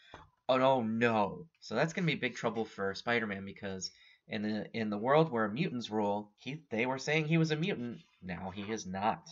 Oh 0.47 0.57
no, 0.57 0.81
no. 0.81 1.45
So 1.59 1.75
that's 1.75 1.93
to 1.93 2.01
be 2.01 2.15
big 2.15 2.35
trouble 2.35 2.65
for 2.65 2.93
Spider 2.93 3.25
Man 3.25 3.45
because 3.45 3.91
in 4.27 4.41
the, 4.43 4.65
in 4.73 4.89
the 4.89 4.97
world 4.97 5.31
where 5.31 5.47
mutants 5.47 5.89
rule, 5.89 6.31
he, 6.37 6.61
they 6.69 6.85
were 6.85 6.99
saying 6.99 7.25
he 7.25 7.37
was 7.37 7.51
a 7.51 7.55
mutant. 7.55 7.99
Now 8.21 8.51
he 8.53 8.61
is 8.63 8.85
not. 8.85 9.27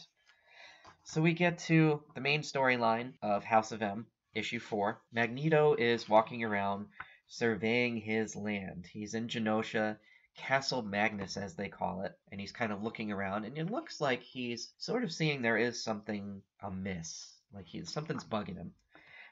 So 1.03 1.21
we 1.21 1.33
get 1.33 1.59
to 1.59 2.01
the 2.15 2.21
main 2.21 2.41
storyline 2.41 3.13
of 3.21 3.43
House 3.43 3.71
of 3.71 3.81
M, 3.81 4.07
issue 4.33 4.59
4. 4.59 5.01
Magneto 5.11 5.75
is 5.75 6.09
walking 6.09 6.43
around 6.43 6.87
surveying 7.27 7.97
his 7.97 8.35
land. 8.35 8.87
He's 8.91 9.13
in 9.13 9.27
Genosha, 9.27 9.97
Castle 10.35 10.81
Magnus, 10.81 11.37
as 11.37 11.55
they 11.55 11.69
call 11.69 12.01
it, 12.01 12.17
and 12.31 12.39
he's 12.39 12.51
kind 12.51 12.71
of 12.71 12.83
looking 12.83 13.11
around, 13.11 13.45
and 13.45 13.57
it 13.57 13.69
looks 13.69 14.01
like 14.01 14.21
he's 14.21 14.73
sort 14.77 15.03
of 15.03 15.11
seeing 15.11 15.41
there 15.41 15.57
is 15.57 15.83
something 15.83 16.41
amiss. 16.61 17.33
Like 17.53 17.67
he 17.67 17.83
something's 17.85 18.23
bugging 18.23 18.55
him. 18.55 18.73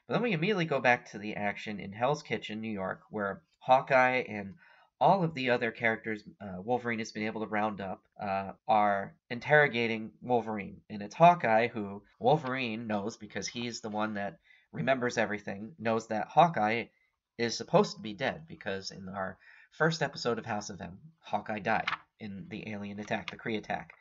But 0.06 0.14
then 0.14 0.22
we 0.22 0.32
immediately 0.32 0.64
go 0.64 0.80
back 0.80 1.10
to 1.10 1.18
the 1.18 1.36
action 1.36 1.78
in 1.80 1.92
Hell's 1.92 2.22
Kitchen, 2.22 2.60
New 2.60 2.70
York, 2.70 3.02
where 3.10 3.42
Hawkeye 3.60 4.24
and 4.28 4.54
all 5.00 5.24
of 5.24 5.34
the 5.34 5.50
other 5.50 5.70
characters 5.70 6.22
uh, 6.40 6.60
Wolverine 6.62 7.00
has 7.00 7.12
been 7.12 7.24
able 7.26 7.40
to 7.40 7.48
round 7.48 7.80
up 7.80 8.02
uh, 8.20 8.52
are 8.68 9.16
interrogating 9.30 10.12
Wolverine. 10.20 10.80
And 10.88 11.02
it's 11.02 11.14
Hawkeye 11.14 11.68
who 11.68 12.02
Wolverine 12.20 12.86
knows 12.86 13.16
because 13.16 13.48
he's 13.48 13.80
the 13.80 13.88
one 13.88 14.14
that 14.14 14.38
remembers 14.72 15.18
everything, 15.18 15.74
knows 15.78 16.06
that 16.08 16.28
Hawkeye 16.28 16.84
is 17.38 17.56
supposed 17.56 17.96
to 17.96 18.02
be 18.02 18.12
dead 18.12 18.42
because 18.46 18.90
in 18.90 19.08
our 19.08 19.38
first 19.72 20.02
episode 20.02 20.38
of 20.38 20.46
House 20.46 20.70
of 20.70 20.80
M, 20.80 20.98
Hawkeye 21.20 21.58
died 21.58 21.88
in 22.20 22.46
the 22.48 22.70
alien 22.70 23.00
attack, 23.00 23.30
the 23.30 23.36
Kree 23.36 23.58
attack. 23.58 23.92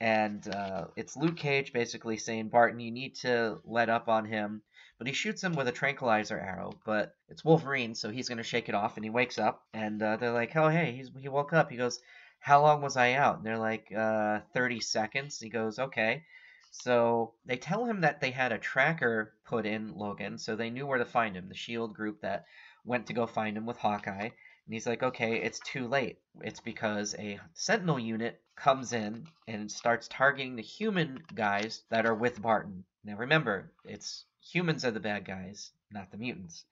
And 0.00 0.46
uh, 0.48 0.86
it's 0.96 1.16
Luke 1.16 1.36
Cage 1.36 1.72
basically 1.72 2.18
saying, 2.18 2.48
Barton, 2.48 2.80
you 2.80 2.90
need 2.90 3.14
to 3.16 3.60
let 3.64 3.88
up 3.88 4.08
on 4.08 4.26
him 4.26 4.62
but 5.04 5.10
he 5.10 5.14
shoots 5.14 5.44
him 5.44 5.52
with 5.52 5.68
a 5.68 5.72
tranquilizer 5.72 6.40
arrow. 6.40 6.72
But 6.86 7.14
it's 7.28 7.44
Wolverine, 7.44 7.94
so 7.94 8.08
he's 8.08 8.30
gonna 8.30 8.42
shake 8.42 8.70
it 8.70 8.74
off, 8.74 8.96
and 8.96 9.04
he 9.04 9.10
wakes 9.10 9.38
up, 9.38 9.62
and 9.74 10.02
uh, 10.02 10.16
they're 10.16 10.32
like, 10.32 10.56
"Oh, 10.56 10.70
hey, 10.70 10.92
he's, 10.92 11.10
he 11.20 11.28
woke 11.28 11.52
up." 11.52 11.70
He 11.70 11.76
goes, 11.76 12.00
"How 12.38 12.62
long 12.62 12.80
was 12.80 12.96
I 12.96 13.12
out?" 13.12 13.36
And 13.36 13.44
they're 13.44 13.58
like, 13.58 13.92
uh, 13.94 14.40
"30 14.54 14.80
seconds." 14.80 15.38
He 15.38 15.50
goes, 15.50 15.78
"Okay." 15.78 16.24
So 16.70 17.34
they 17.44 17.58
tell 17.58 17.84
him 17.84 18.00
that 18.00 18.22
they 18.22 18.30
had 18.30 18.50
a 18.50 18.58
tracker 18.58 19.34
put 19.44 19.66
in 19.66 19.94
Logan, 19.94 20.38
so 20.38 20.56
they 20.56 20.70
knew 20.70 20.86
where 20.86 20.96
to 20.96 21.04
find 21.04 21.36
him. 21.36 21.50
The 21.50 21.54
Shield 21.54 21.92
group 21.92 22.22
that 22.22 22.46
went 22.86 23.06
to 23.08 23.12
go 23.12 23.26
find 23.26 23.58
him 23.58 23.66
with 23.66 23.76
Hawkeye. 23.76 24.30
And 24.66 24.72
he's 24.72 24.86
like, 24.86 25.02
okay, 25.02 25.36
it's 25.36 25.60
too 25.60 25.86
late. 25.86 26.18
It's 26.40 26.60
because 26.60 27.14
a 27.18 27.38
Sentinel 27.52 27.98
unit 27.98 28.40
comes 28.56 28.94
in 28.94 29.26
and 29.46 29.70
starts 29.70 30.08
targeting 30.08 30.56
the 30.56 30.62
human 30.62 31.22
guys 31.34 31.82
that 31.90 32.06
are 32.06 32.14
with 32.14 32.40
Barton. 32.40 32.84
Now 33.04 33.18
remember, 33.18 33.70
it's 33.84 34.24
humans 34.44 34.84
are 34.84 34.90
the 34.90 35.00
bad 35.00 35.24
guys, 35.24 35.70
not 35.90 36.10
the 36.10 36.18
mutants. 36.18 36.64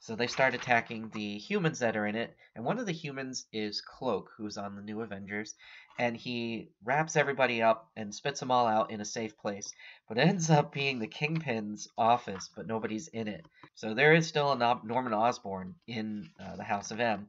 So 0.00 0.14
they 0.14 0.28
start 0.28 0.54
attacking 0.54 1.10
the 1.10 1.38
humans 1.38 1.80
that 1.80 1.96
are 1.96 2.06
in 2.06 2.14
it, 2.14 2.36
and 2.54 2.64
one 2.64 2.78
of 2.78 2.86
the 2.86 2.92
humans 2.92 3.46
is 3.52 3.80
Cloak, 3.80 4.30
who's 4.36 4.56
on 4.56 4.76
the 4.76 4.82
new 4.82 5.00
Avengers, 5.00 5.56
and 5.98 6.16
he 6.16 6.70
wraps 6.84 7.16
everybody 7.16 7.62
up 7.62 7.90
and 7.96 8.14
spits 8.14 8.38
them 8.38 8.52
all 8.52 8.68
out 8.68 8.92
in 8.92 9.00
a 9.00 9.04
safe 9.04 9.36
place. 9.36 9.72
But 10.08 10.18
ends 10.18 10.50
up 10.50 10.72
being 10.72 11.00
the 11.00 11.08
Kingpin's 11.08 11.88
office, 11.98 12.48
but 12.54 12.68
nobody's 12.68 13.08
in 13.08 13.26
it. 13.26 13.44
So 13.74 13.92
there 13.92 14.14
is 14.14 14.28
still 14.28 14.52
a 14.52 14.80
Norman 14.84 15.14
Osborn 15.14 15.74
in 15.88 16.30
uh, 16.38 16.54
the 16.56 16.64
House 16.64 16.92
of 16.92 17.00
M. 17.00 17.28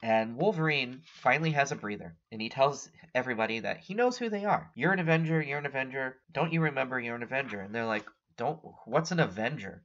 And 0.00 0.36
Wolverine 0.36 1.02
finally 1.04 1.50
has 1.52 1.72
a 1.72 1.76
breather, 1.76 2.14
and 2.30 2.40
he 2.40 2.48
tells 2.48 2.88
everybody 3.14 3.60
that 3.60 3.78
he 3.78 3.94
knows 3.94 4.18
who 4.18 4.28
they 4.28 4.44
are. 4.44 4.70
You're 4.74 4.92
an 4.92 5.00
Avenger, 5.00 5.42
you're 5.42 5.58
an 5.58 5.66
Avenger. 5.66 6.18
Don't 6.30 6.52
you 6.52 6.60
remember 6.60 7.00
you're 7.00 7.16
an 7.16 7.22
Avenger? 7.22 7.60
And 7.60 7.74
they're 7.74 7.86
like, 7.86 8.06
don't 8.36 8.60
what's 8.86 9.12
an 9.12 9.20
Avenger? 9.20 9.82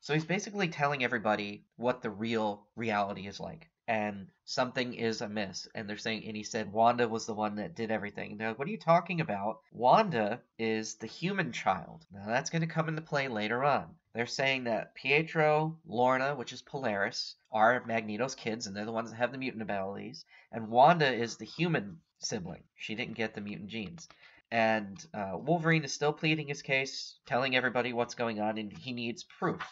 So 0.00 0.12
he's 0.12 0.24
basically 0.24 0.68
telling 0.68 1.02
everybody 1.02 1.64
what 1.76 2.02
the 2.02 2.10
real 2.10 2.66
reality 2.76 3.26
is 3.26 3.40
like. 3.40 3.70
And 3.88 4.28
something 4.44 4.94
is 4.94 5.20
amiss. 5.20 5.66
And 5.74 5.88
they're 5.88 5.96
saying, 5.96 6.24
and 6.26 6.36
he 6.36 6.42
said 6.42 6.72
Wanda 6.72 7.08
was 7.08 7.26
the 7.26 7.34
one 7.34 7.56
that 7.56 7.74
did 7.74 7.90
everything. 7.90 8.36
They're 8.36 8.48
like, 8.48 8.58
what 8.58 8.68
are 8.68 8.70
you 8.70 8.78
talking 8.78 9.20
about? 9.20 9.60
Wanda 9.72 10.40
is 10.58 10.96
the 10.96 11.06
human 11.06 11.52
child. 11.52 12.04
Now 12.12 12.26
that's 12.26 12.50
going 12.50 12.60
to 12.60 12.66
come 12.66 12.88
into 12.88 13.02
play 13.02 13.28
later 13.28 13.64
on. 13.64 13.94
They're 14.14 14.26
saying 14.26 14.64
that 14.64 14.94
Pietro, 14.94 15.78
Lorna, 15.86 16.34
which 16.36 16.52
is 16.52 16.62
Polaris, 16.62 17.36
are 17.50 17.82
Magneto's 17.86 18.34
kids, 18.34 18.66
and 18.66 18.76
they're 18.76 18.84
the 18.84 18.92
ones 18.92 19.10
that 19.10 19.16
have 19.16 19.32
the 19.32 19.38
mutant 19.38 19.62
abilities. 19.62 20.24
And 20.52 20.68
Wanda 20.68 21.10
is 21.12 21.36
the 21.36 21.44
human 21.44 21.98
sibling. 22.18 22.64
She 22.76 22.94
didn't 22.94 23.14
get 23.14 23.34
the 23.34 23.40
mutant 23.40 23.70
genes 23.70 24.08
and 24.50 25.04
uh, 25.12 25.32
Wolverine 25.36 25.84
is 25.84 25.92
still 25.92 26.12
pleading 26.12 26.48
his 26.48 26.62
case, 26.62 27.16
telling 27.26 27.56
everybody 27.56 27.92
what's 27.92 28.14
going 28.14 28.40
on, 28.40 28.58
and 28.58 28.72
he 28.72 28.92
needs 28.92 29.24
proof. 29.24 29.62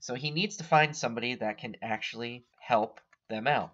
So 0.00 0.14
he 0.14 0.30
needs 0.30 0.56
to 0.56 0.64
find 0.64 0.96
somebody 0.96 1.36
that 1.36 1.58
can 1.58 1.76
actually 1.82 2.44
help 2.60 3.00
them 3.28 3.46
out. 3.46 3.72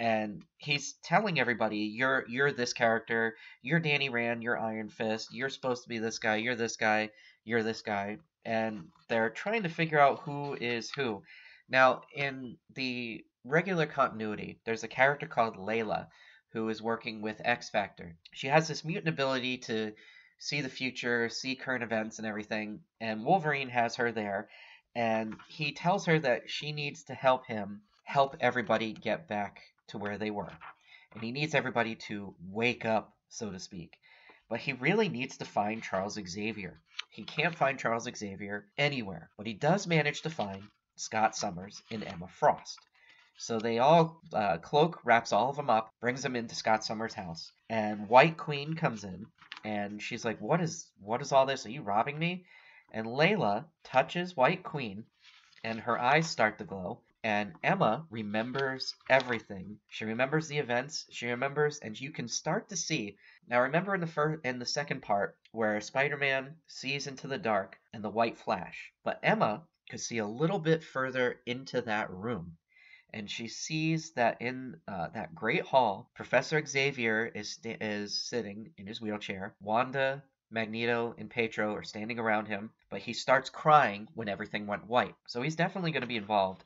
And 0.00 0.42
he's 0.56 0.94
telling 1.04 1.38
everybody, 1.38 1.78
"You're 1.78 2.24
you're 2.28 2.52
this 2.52 2.72
character. 2.72 3.36
You're 3.62 3.80
Danny 3.80 4.08
Rand. 4.08 4.42
You're 4.42 4.58
Iron 4.58 4.88
Fist. 4.88 5.32
You're 5.32 5.48
supposed 5.48 5.84
to 5.84 5.88
be 5.88 5.98
this 5.98 6.18
guy. 6.18 6.36
You're 6.36 6.56
this 6.56 6.76
guy. 6.76 7.10
You're 7.44 7.62
this 7.62 7.82
guy." 7.82 8.18
And 8.44 8.88
they're 9.08 9.30
trying 9.30 9.62
to 9.62 9.68
figure 9.68 10.00
out 10.00 10.20
who 10.20 10.54
is 10.54 10.90
who. 10.90 11.22
Now, 11.68 12.02
in 12.14 12.58
the 12.74 13.24
regular 13.44 13.86
continuity, 13.86 14.58
there's 14.64 14.84
a 14.84 14.88
character 14.88 15.26
called 15.26 15.56
Layla 15.56 16.08
who 16.54 16.68
is 16.68 16.80
working 16.80 17.20
with 17.20 17.42
X 17.44 17.68
Factor. 17.68 18.16
She 18.32 18.46
has 18.46 18.68
this 18.68 18.84
mutant 18.84 19.08
ability 19.08 19.58
to 19.58 19.92
see 20.38 20.60
the 20.60 20.68
future, 20.68 21.28
see 21.28 21.56
current 21.56 21.82
events 21.82 22.18
and 22.18 22.26
everything, 22.26 22.80
and 23.00 23.24
Wolverine 23.24 23.68
has 23.70 23.96
her 23.96 24.12
there, 24.12 24.48
and 24.94 25.34
he 25.48 25.72
tells 25.72 26.06
her 26.06 26.18
that 26.20 26.48
she 26.48 26.70
needs 26.70 27.02
to 27.04 27.14
help 27.14 27.46
him 27.46 27.82
help 28.04 28.36
everybody 28.40 28.92
get 28.92 29.26
back 29.26 29.62
to 29.88 29.98
where 29.98 30.16
they 30.16 30.30
were. 30.30 30.52
And 31.12 31.22
he 31.24 31.32
needs 31.32 31.56
everybody 31.56 31.96
to 32.06 32.34
wake 32.48 32.84
up, 32.84 33.12
so 33.28 33.50
to 33.50 33.58
speak. 33.58 33.98
But 34.48 34.60
he 34.60 34.74
really 34.74 35.08
needs 35.08 35.38
to 35.38 35.44
find 35.44 35.82
Charles 35.82 36.18
Xavier. 36.24 36.80
He 37.10 37.24
can't 37.24 37.56
find 37.56 37.80
Charles 37.80 38.08
Xavier 38.14 38.66
anywhere, 38.78 39.28
but 39.36 39.48
he 39.48 39.54
does 39.54 39.88
manage 39.88 40.22
to 40.22 40.30
find 40.30 40.62
Scott 40.94 41.34
Summers 41.34 41.82
and 41.90 42.04
Emma 42.04 42.28
Frost. 42.28 42.78
So 43.36 43.58
they 43.58 43.80
all, 43.80 44.22
uh, 44.32 44.58
Cloak 44.58 45.04
wraps 45.04 45.32
all 45.32 45.50
of 45.50 45.56
them 45.56 45.68
up, 45.68 45.92
brings 46.00 46.22
them 46.22 46.36
into 46.36 46.54
Scott 46.54 46.84
Summers' 46.84 47.14
house, 47.14 47.50
and 47.68 48.08
White 48.08 48.36
Queen 48.36 48.74
comes 48.74 49.02
in, 49.02 49.26
and 49.64 50.00
she's 50.00 50.24
like, 50.24 50.40
"What 50.40 50.60
is, 50.60 50.92
what 51.00 51.20
is 51.20 51.32
all 51.32 51.44
this? 51.44 51.66
Are 51.66 51.70
you 51.70 51.82
robbing 51.82 52.16
me?" 52.16 52.46
And 52.92 53.08
Layla 53.08 53.66
touches 53.82 54.36
White 54.36 54.62
Queen, 54.62 55.04
and 55.64 55.80
her 55.80 55.98
eyes 55.98 56.30
start 56.30 56.58
to 56.58 56.64
glow, 56.64 57.02
and 57.24 57.54
Emma 57.62 58.06
remembers 58.08 58.94
everything. 59.10 59.80
She 59.88 60.04
remembers 60.04 60.46
the 60.46 60.58
events. 60.58 61.06
She 61.10 61.26
remembers, 61.26 61.80
and 61.80 62.00
you 62.00 62.12
can 62.12 62.28
start 62.28 62.68
to 62.68 62.76
see. 62.76 63.18
Now, 63.48 63.62
remember 63.62 63.96
in 63.96 64.00
the 64.00 64.06
first, 64.06 64.44
in 64.44 64.60
the 64.60 64.64
second 64.64 65.02
part 65.02 65.36
where 65.50 65.80
Spider-Man 65.80 66.56
sees 66.68 67.08
into 67.08 67.26
the 67.26 67.38
dark 67.38 67.80
and 67.92 68.04
the 68.04 68.10
white 68.10 68.38
flash, 68.38 68.92
but 69.02 69.18
Emma 69.24 69.66
could 69.90 70.00
see 70.00 70.18
a 70.18 70.26
little 70.26 70.60
bit 70.60 70.84
further 70.84 71.40
into 71.46 71.82
that 71.82 72.10
room 72.10 72.56
and 73.14 73.30
she 73.30 73.46
sees 73.46 74.10
that 74.14 74.36
in 74.40 74.76
uh, 74.88 75.06
that 75.14 75.36
great 75.36 75.62
hall, 75.62 76.10
Professor 76.16 76.66
Xavier 76.66 77.30
is 77.32 77.60
is 77.64 78.20
sitting 78.20 78.72
in 78.76 78.88
his 78.88 79.00
wheelchair. 79.00 79.54
Wanda, 79.60 80.24
Magneto, 80.50 81.14
and 81.16 81.30
Pietro 81.30 81.74
are 81.76 81.84
standing 81.84 82.18
around 82.18 82.48
him, 82.48 82.70
but 82.90 83.00
he 83.00 83.12
starts 83.12 83.50
crying 83.50 84.08
when 84.14 84.28
everything 84.28 84.66
went 84.66 84.88
white. 84.88 85.14
So 85.28 85.42
he's 85.42 85.54
definitely 85.54 85.92
going 85.92 86.00
to 86.02 86.08
be 86.08 86.16
involved 86.16 86.64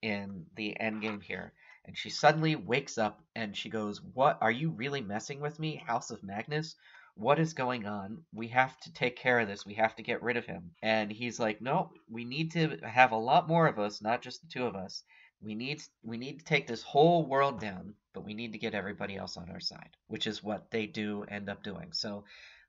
in 0.00 0.46
the 0.54 0.78
end 0.78 1.02
game 1.02 1.20
here. 1.20 1.52
And 1.84 1.98
she 1.98 2.10
suddenly 2.10 2.54
wakes 2.54 2.96
up 2.96 3.20
and 3.34 3.56
she 3.56 3.68
goes, 3.68 4.00
"What 4.00 4.38
are 4.40 4.52
you 4.52 4.70
really 4.70 5.00
messing 5.00 5.40
with 5.40 5.58
me, 5.58 5.82
House 5.84 6.12
of 6.12 6.22
Magnus? 6.22 6.76
What 7.16 7.40
is 7.40 7.54
going 7.54 7.86
on? 7.86 8.22
We 8.32 8.46
have 8.48 8.78
to 8.82 8.92
take 8.92 9.16
care 9.16 9.40
of 9.40 9.48
this. 9.48 9.66
We 9.66 9.74
have 9.74 9.96
to 9.96 10.04
get 10.04 10.22
rid 10.22 10.36
of 10.36 10.46
him." 10.46 10.70
And 10.80 11.10
he's 11.10 11.40
like, 11.40 11.60
"No, 11.60 11.90
we 12.08 12.24
need 12.24 12.52
to 12.52 12.76
have 12.84 13.10
a 13.10 13.16
lot 13.16 13.48
more 13.48 13.66
of 13.66 13.80
us, 13.80 14.00
not 14.00 14.22
just 14.22 14.42
the 14.42 14.48
two 14.48 14.64
of 14.64 14.76
us." 14.76 15.02
We 15.40 15.54
need 15.54 15.82
we 16.02 16.16
need 16.16 16.38
to 16.40 16.44
take 16.44 16.66
this 16.66 16.82
whole 16.82 17.24
world 17.24 17.60
down, 17.60 17.94
but 18.12 18.24
we 18.24 18.34
need 18.34 18.52
to 18.52 18.58
get 18.58 18.74
everybody 18.74 19.16
else 19.16 19.36
on 19.36 19.50
our 19.50 19.60
side, 19.60 19.90
which 20.08 20.26
is 20.26 20.42
what 20.42 20.70
they 20.70 20.86
do 20.86 21.24
end 21.24 21.48
up 21.48 21.62
doing. 21.62 21.92
So 21.92 22.24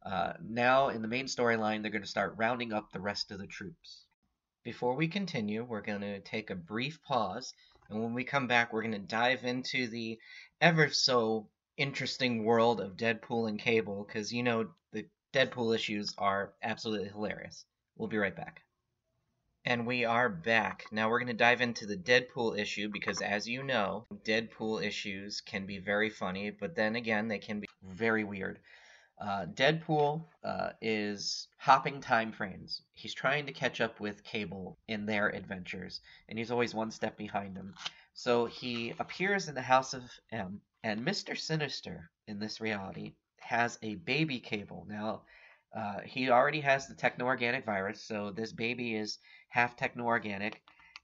uh, 0.05 0.33
now 0.41 0.89
in 0.89 1.01
the 1.01 1.07
main 1.07 1.25
storyline, 1.25 1.81
they're 1.81 1.91
going 1.91 2.03
to 2.03 2.07
start 2.07 2.35
rounding 2.37 2.71
up 2.71 2.91
the 2.91 2.99
rest 2.99 3.31
of 3.31 3.39
the 3.39 3.47
troops. 3.47 4.05
Before 4.63 4.95
we 4.95 5.07
continue, 5.07 5.63
we're 5.63 5.81
going 5.81 6.01
to 6.01 6.19
take 6.19 6.49
a 6.49 6.55
brief 6.55 7.01
pause, 7.03 7.53
and 7.89 8.01
when 8.01 8.13
we 8.13 8.23
come 8.23 8.47
back, 8.47 8.71
we're 8.71 8.83
going 8.83 8.91
to 8.91 8.99
dive 8.99 9.43
into 9.45 9.87
the 9.87 10.19
ever 10.61 10.89
so 10.89 11.49
interesting 11.77 12.43
world 12.43 12.81
of 12.81 12.97
Deadpool 12.97 13.49
and 13.49 13.57
Cable, 13.57 14.03
because 14.05 14.31
you 14.31 14.43
know 14.43 14.69
the 14.91 15.05
Deadpool 15.33 15.73
issues 15.73 16.13
are 16.17 16.53
absolutely 16.61 17.09
hilarious. 17.09 17.65
We'll 17.97 18.09
be 18.09 18.17
right 18.17 18.35
back. 18.35 18.61
And 19.65 19.85
we 19.85 20.05
are 20.05 20.29
back. 20.29 20.85
Now 20.89 21.09
we're 21.09 21.19
going 21.19 21.27
to 21.27 21.33
dive 21.33 21.59
into 21.59 21.85
the 21.85 21.97
Deadpool 21.97 22.57
issue 22.57 22.87
because, 22.87 23.21
as 23.21 23.47
you 23.47 23.61
know, 23.61 24.05
Deadpool 24.23 24.83
issues 24.83 25.41
can 25.41 25.65
be 25.65 25.79
very 25.79 26.09
funny, 26.09 26.49
but 26.49 26.75
then 26.75 26.95
again, 26.95 27.27
they 27.27 27.39
can 27.39 27.59
be 27.59 27.67
very 27.83 28.23
weird. 28.23 28.59
Uh, 29.19 29.45
Deadpool 29.47 30.23
uh, 30.45 30.69
is 30.81 31.49
hopping 31.57 31.99
time 31.99 32.31
frames. 32.31 32.81
He's 32.93 33.13
trying 33.13 33.45
to 33.47 33.53
catch 33.53 33.81
up 33.81 33.99
with 33.99 34.23
Cable 34.23 34.77
in 34.87 35.05
their 35.05 35.27
adventures, 35.27 35.99
and 36.29 36.39
he's 36.39 36.51
always 36.51 36.73
one 36.73 36.89
step 36.89 37.17
behind 37.17 37.57
him. 37.57 37.75
So 38.13 38.45
he 38.45 38.93
appears 38.97 39.49
in 39.49 39.55
the 39.55 39.61
House 39.61 39.93
of 39.93 40.03
M, 40.31 40.61
and 40.83 41.05
Mr. 41.05 41.37
Sinister 41.37 42.09
in 42.27 42.39
this 42.39 42.61
reality 42.61 43.15
has 43.41 43.77
a 43.81 43.95
baby 43.95 44.39
Cable. 44.39 44.85
Now, 44.87 45.23
uh, 45.75 45.99
he 46.05 46.29
already 46.29 46.61
has 46.61 46.87
the 46.87 46.95
techno 46.95 47.25
organic 47.25 47.65
virus, 47.65 48.01
so 48.01 48.31
this 48.31 48.53
baby 48.53 48.95
is 48.95 49.19
half 49.49 49.75
techno 49.75 50.05
organic. 50.05 50.61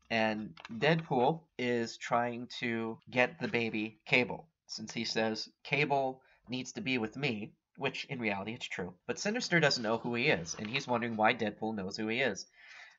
And 0.10 0.54
Deadpool 0.72 1.42
is 1.58 1.98
trying 1.98 2.48
to 2.60 2.98
get 3.10 3.40
the 3.40 3.48
baby 3.48 4.00
Cable, 4.06 4.48
since 4.68 4.94
he 4.94 5.04
says 5.04 5.50
Cable 5.64 6.22
needs 6.48 6.72
to 6.74 6.82
be 6.82 6.98
with 6.98 7.18
me. 7.18 7.54
which 7.78 8.06
in 8.06 8.20
reality 8.20 8.54
it's 8.54 8.68
true. 8.68 8.94
But 9.06 9.20
Sinister 9.20 9.60
doesn't 9.60 9.84
know 9.84 9.98
who 9.98 10.16
he 10.16 10.28
is, 10.30 10.56
and 10.58 10.70
he's 10.70 10.88
wondering 10.88 11.18
why 11.18 11.34
Deadpool 11.34 11.76
knows 11.76 11.98
who 11.98 12.08
he 12.08 12.22
is. 12.22 12.46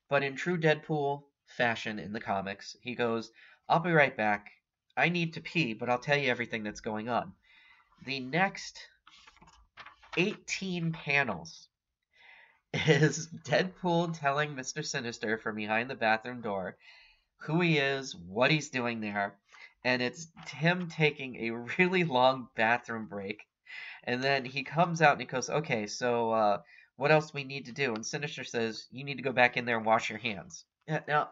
But 0.09 0.23
in 0.23 0.37
true 0.37 0.59
Deadpool 0.59 1.23
fashion 1.47 1.99
in 1.99 2.13
the 2.13 2.21
comics, 2.21 2.77
he 2.81 2.95
goes, 2.95 3.33
I'll 3.69 3.81
be 3.81 3.93
right 3.93 4.17
back. 4.17 4.51
I 4.97 5.09
need 5.09 5.35
to 5.35 5.41
pee, 5.41 5.75
but 5.75 5.89
I'll 5.89 5.99
tell 5.99 6.17
you 6.17 6.31
everything 6.31 6.63
that's 6.63 6.81
going 6.81 7.09
on. 7.09 7.33
The 8.05 8.21
next 8.21 8.79
18 10.17 10.93
panels 10.93 11.69
is 12.87 13.29
Deadpool 13.45 14.19
telling 14.19 14.55
Mr. 14.55 14.85
Sinister 14.85 15.39
from 15.39 15.57
behind 15.57 15.91
the 15.91 15.95
bathroom 15.95 16.41
door 16.41 16.77
who 17.39 17.61
he 17.61 17.79
is, 17.79 18.15
what 18.15 18.51
he's 18.51 18.71
doing 18.71 19.01
there, 19.01 19.37
and 19.85 20.03
it's 20.03 20.29
him 20.49 20.89
taking 20.89 21.37
a 21.37 21.51
really 21.79 22.05
long 22.05 22.49
bathroom 22.57 23.07
break. 23.07 23.43
And 24.05 24.23
then 24.23 24.45
he 24.45 24.63
comes 24.63 25.03
out 25.03 25.13
and 25.13 25.21
he 25.21 25.27
goes, 25.27 25.51
Okay, 25.51 25.87
so 25.87 26.31
uh, 26.31 26.63
what 26.97 27.11
else 27.11 27.35
we 27.35 27.45
need 27.45 27.67
to 27.67 27.73
do? 27.73 27.95
And 27.95 28.05
Sinister 28.05 28.45
says, 28.45 28.87
You 28.91 29.05
need 29.05 29.17
to 29.17 29.23
go 29.23 29.33
back 29.33 29.57
in 29.57 29.65
there 29.65 29.77
and 29.77 29.87
wash 29.87 30.11
your 30.11 30.19
hands. 30.19 30.65
Now, 31.07 31.31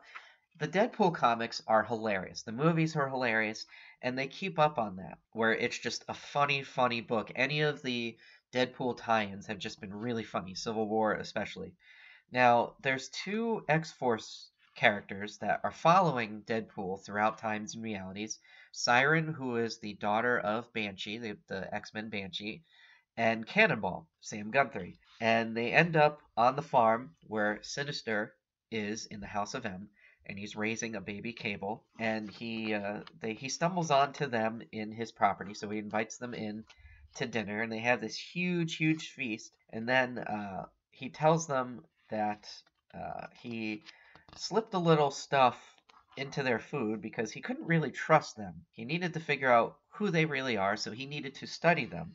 the 0.58 0.68
Deadpool 0.68 1.14
comics 1.14 1.62
are 1.66 1.82
hilarious. 1.82 2.42
The 2.42 2.52
movies 2.52 2.96
are 2.96 3.08
hilarious, 3.08 3.66
and 4.02 4.16
they 4.16 4.26
keep 4.26 4.58
up 4.58 4.78
on 4.78 4.96
that, 4.96 5.18
where 5.32 5.52
it's 5.52 5.78
just 5.78 6.04
a 6.08 6.14
funny, 6.14 6.62
funny 6.62 7.00
book. 7.00 7.32
Any 7.34 7.60
of 7.62 7.82
the 7.82 8.16
Deadpool 8.54 8.96
tie-ins 8.96 9.48
have 9.48 9.58
just 9.58 9.80
been 9.80 9.92
really 9.92 10.22
funny, 10.22 10.54
Civil 10.54 10.88
War 10.88 11.14
especially. 11.14 11.74
Now, 12.30 12.76
there's 12.82 13.08
two 13.08 13.64
X-Force 13.68 14.50
characters 14.76 15.38
that 15.38 15.60
are 15.64 15.72
following 15.72 16.42
Deadpool 16.42 17.04
throughout 17.04 17.38
times 17.38 17.74
and 17.74 17.82
realities. 17.82 18.38
Siren, 18.70 19.32
who 19.32 19.56
is 19.56 19.78
the 19.78 19.94
daughter 19.94 20.38
of 20.38 20.72
Banshee, 20.72 21.18
the, 21.18 21.36
the 21.48 21.74
X-Men 21.74 22.10
Banshee, 22.10 22.62
and 23.16 23.44
Cannonball, 23.44 24.08
Sam 24.20 24.52
Guthrie. 24.52 25.00
And 25.20 25.56
they 25.56 25.72
end 25.72 25.96
up 25.96 26.20
on 26.36 26.54
the 26.54 26.62
farm 26.62 27.16
where 27.26 27.58
Sinister 27.62 28.34
is 28.70 29.06
in 29.06 29.18
the 29.20 29.26
House 29.26 29.54
of 29.54 29.66
M, 29.66 29.88
and 30.26 30.38
he's 30.38 30.54
raising 30.56 30.94
a 30.94 31.00
baby 31.00 31.32
Cable, 31.32 31.84
and 31.98 32.30
he 32.30 32.74
uh, 32.74 33.00
they 33.20 33.34
he 33.34 33.48
stumbles 33.48 33.90
onto 33.90 34.26
them 34.26 34.62
in 34.72 34.92
his 34.92 35.12
property, 35.12 35.54
so 35.54 35.68
he 35.70 35.78
invites 35.78 36.18
them 36.18 36.34
in 36.34 36.64
to 37.14 37.26
dinner, 37.26 37.62
and 37.62 37.70
they 37.70 37.78
have 37.80 38.00
this 38.00 38.16
huge, 38.16 38.76
huge 38.76 39.10
feast. 39.10 39.52
And 39.70 39.88
then 39.88 40.18
uh, 40.18 40.66
he 40.90 41.08
tells 41.08 41.46
them 41.46 41.84
that 42.10 42.48
uh, 42.94 43.26
he 43.40 43.82
slipped 44.36 44.74
a 44.74 44.78
little 44.78 45.10
stuff 45.10 45.56
into 46.16 46.42
their 46.42 46.60
food 46.60 47.00
because 47.02 47.32
he 47.32 47.40
couldn't 47.40 47.66
really 47.66 47.90
trust 47.90 48.36
them. 48.36 48.54
He 48.70 48.84
needed 48.84 49.14
to 49.14 49.20
figure 49.20 49.50
out 49.50 49.78
who 49.90 50.10
they 50.10 50.24
really 50.24 50.56
are, 50.56 50.76
so 50.76 50.90
he 50.92 51.06
needed 51.06 51.34
to 51.36 51.46
study 51.46 51.86
them. 51.86 52.14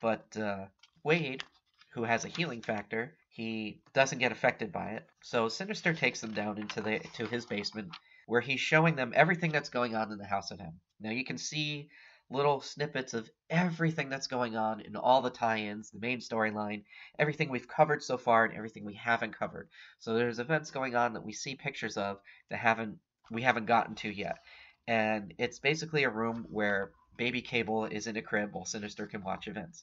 But 0.00 0.36
uh, 0.36 0.66
Wade, 1.02 1.44
who 1.90 2.04
has 2.04 2.24
a 2.24 2.28
healing 2.28 2.62
factor, 2.62 3.14
he 3.28 3.80
doesn't 3.92 4.18
get 4.18 4.32
affected 4.32 4.72
by 4.72 4.90
it. 4.90 5.06
So 5.22 5.48
Sinister 5.48 5.92
takes 5.92 6.20
them 6.20 6.32
down 6.32 6.58
into 6.58 6.80
the 6.80 7.00
to 7.14 7.26
his 7.26 7.46
basement, 7.46 7.90
where 8.26 8.40
he's 8.40 8.60
showing 8.60 8.96
them 8.96 9.12
everything 9.14 9.52
that's 9.52 9.68
going 9.68 9.94
on 9.94 10.12
in 10.12 10.18
the 10.18 10.26
House 10.26 10.50
of 10.50 10.60
M. 10.60 10.80
Now 11.00 11.10
you 11.10 11.24
can 11.24 11.38
see 11.38 11.88
little 12.30 12.60
snippets 12.60 13.14
of 13.14 13.30
everything 13.48 14.08
that's 14.08 14.26
going 14.26 14.56
on 14.56 14.80
in 14.80 14.96
all 14.96 15.22
the 15.22 15.30
tie-ins, 15.30 15.90
the 15.90 16.00
main 16.00 16.18
storyline, 16.18 16.82
everything 17.18 17.48
we've 17.48 17.68
covered 17.68 18.02
so 18.02 18.16
far 18.16 18.44
and 18.44 18.54
everything 18.54 18.84
we 18.84 18.94
haven't 18.94 19.38
covered. 19.38 19.68
So 20.00 20.14
there's 20.14 20.40
events 20.40 20.70
going 20.70 20.96
on 20.96 21.12
that 21.12 21.24
we 21.24 21.32
see 21.32 21.54
pictures 21.54 21.96
of 21.96 22.18
that 22.50 22.58
haven't 22.58 22.98
we 23.30 23.42
haven't 23.42 23.66
gotten 23.66 23.94
to 23.96 24.08
yet. 24.08 24.38
And 24.86 25.34
it's 25.38 25.58
basically 25.58 26.04
a 26.04 26.10
room 26.10 26.46
where 26.50 26.92
baby 27.16 27.42
Cable 27.42 27.86
is 27.86 28.06
in 28.06 28.16
a 28.16 28.22
crib 28.22 28.50
while 28.52 28.64
Sinister 28.64 29.06
can 29.06 29.22
watch 29.22 29.48
events. 29.48 29.82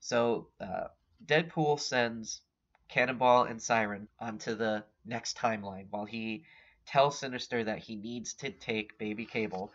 So 0.00 0.48
uh, 0.60 0.88
Deadpool 1.24 1.80
sends 1.80 2.42
Cannonball 2.88 3.44
and 3.44 3.60
Siren 3.60 4.08
onto 4.20 4.54
the 4.54 4.84
next 5.04 5.36
timeline 5.36 5.86
while 5.90 6.04
he 6.04 6.44
tells 6.86 7.18
Sinister 7.18 7.64
that 7.64 7.78
he 7.78 7.96
needs 7.96 8.34
to 8.34 8.50
take 8.50 8.98
baby 8.98 9.24
Cable 9.24 9.72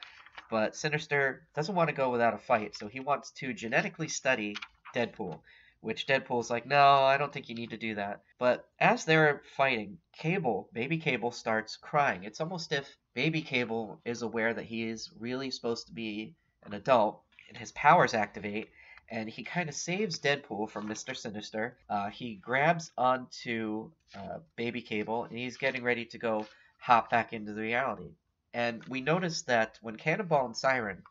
but 0.49 0.75
Sinister 0.75 1.47
doesn't 1.55 1.75
want 1.75 1.89
to 1.89 1.95
go 1.95 2.09
without 2.09 2.33
a 2.33 2.37
fight, 2.37 2.75
so 2.75 2.87
he 2.87 2.99
wants 2.99 3.31
to 3.31 3.53
genetically 3.53 4.07
study 4.07 4.55
Deadpool. 4.95 5.39
Which 5.81 6.05
Deadpool's 6.05 6.51
like, 6.51 6.67
no, 6.67 7.03
I 7.03 7.17
don't 7.17 7.33
think 7.33 7.49
you 7.49 7.55
need 7.55 7.71
to 7.71 7.77
do 7.77 7.95
that. 7.95 8.21
But 8.37 8.69
as 8.79 9.03
they're 9.03 9.41
fighting, 9.55 9.97
Cable, 10.13 10.69
baby 10.73 10.99
Cable, 10.99 11.31
starts 11.31 11.75
crying. 11.75 12.23
It's 12.23 12.39
almost 12.39 12.71
if 12.71 12.87
baby 13.15 13.41
Cable 13.41 13.99
is 14.05 14.21
aware 14.21 14.53
that 14.53 14.65
he 14.65 14.83
is 14.83 15.09
really 15.17 15.49
supposed 15.49 15.87
to 15.87 15.93
be 15.93 16.35
an 16.63 16.73
adult, 16.73 17.23
and 17.49 17.57
his 17.57 17.71
powers 17.71 18.13
activate, 18.13 18.69
and 19.09 19.27
he 19.27 19.43
kind 19.43 19.69
of 19.69 19.75
saves 19.75 20.19
Deadpool 20.19 20.69
from 20.69 20.87
Mr. 20.87 21.15
Sinister. 21.15 21.77
Uh, 21.89 22.09
he 22.09 22.35
grabs 22.35 22.91
onto 22.97 23.91
uh, 24.15 24.37
Baby 24.55 24.81
Cable, 24.81 25.25
and 25.25 25.37
he's 25.37 25.57
getting 25.57 25.83
ready 25.83 26.05
to 26.05 26.17
go 26.17 26.47
hop 26.77 27.09
back 27.09 27.33
into 27.33 27.53
the 27.53 27.61
reality. 27.61 28.11
And 28.53 28.83
we 28.85 29.01
notice 29.01 29.43
that 29.43 29.79
when 29.81 29.95
Cannonball 29.95 30.45
and 30.45 30.57
Siren 30.57 31.03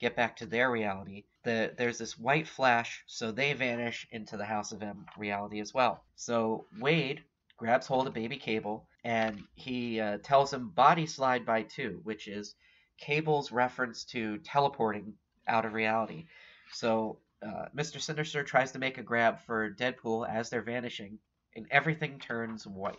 get 0.00 0.16
back 0.16 0.36
to 0.36 0.46
their 0.46 0.70
reality, 0.70 1.24
the, 1.42 1.72
there's 1.76 1.98
this 1.98 2.18
white 2.18 2.48
flash, 2.48 3.02
so 3.06 3.30
they 3.30 3.52
vanish 3.52 4.06
into 4.10 4.36
the 4.36 4.44
House 4.44 4.72
of 4.72 4.82
M 4.82 5.06
reality 5.16 5.60
as 5.60 5.72
well. 5.74 6.04
So 6.16 6.66
Wade 6.78 7.22
grabs 7.56 7.86
hold 7.86 8.06
of 8.06 8.14
Baby 8.14 8.36
Cable 8.36 8.86
and 9.04 9.44
he 9.54 10.00
uh, 10.00 10.18
tells 10.22 10.52
him 10.52 10.70
body 10.70 11.06
slide 11.06 11.46
by 11.46 11.62
two, 11.62 12.00
which 12.02 12.28
is 12.28 12.54
Cable's 12.98 13.52
reference 13.52 14.04
to 14.06 14.38
teleporting 14.38 15.14
out 15.46 15.64
of 15.64 15.74
reality. 15.74 16.26
So 16.72 17.18
uh, 17.42 17.66
Mr. 17.74 18.00
Sinister 18.00 18.42
tries 18.42 18.72
to 18.72 18.78
make 18.78 18.98
a 18.98 19.02
grab 19.02 19.38
for 19.46 19.70
Deadpool 19.70 20.28
as 20.28 20.50
they're 20.50 20.62
vanishing, 20.62 21.18
and 21.54 21.66
everything 21.70 22.18
turns 22.18 22.66
white, 22.66 22.98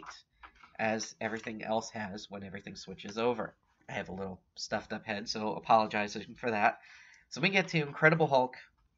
as 0.79 1.15
everything 1.19 1.63
else 1.63 1.89
has 1.89 2.29
when 2.29 2.43
everything 2.43 2.75
switches 2.75 3.17
over. 3.17 3.55
I 3.89 3.93
have 3.93 4.09
a 4.09 4.13
little 4.13 4.41
stuffed 4.55 4.93
up 4.93 5.05
head, 5.05 5.29
so 5.29 5.53
apologizing 5.53 6.35
for 6.35 6.51
that. 6.51 6.79
So 7.29 7.41
we 7.41 7.49
get 7.49 7.69
to 7.69 7.81
Incredible 7.81 8.27
Hulk 8.27 8.55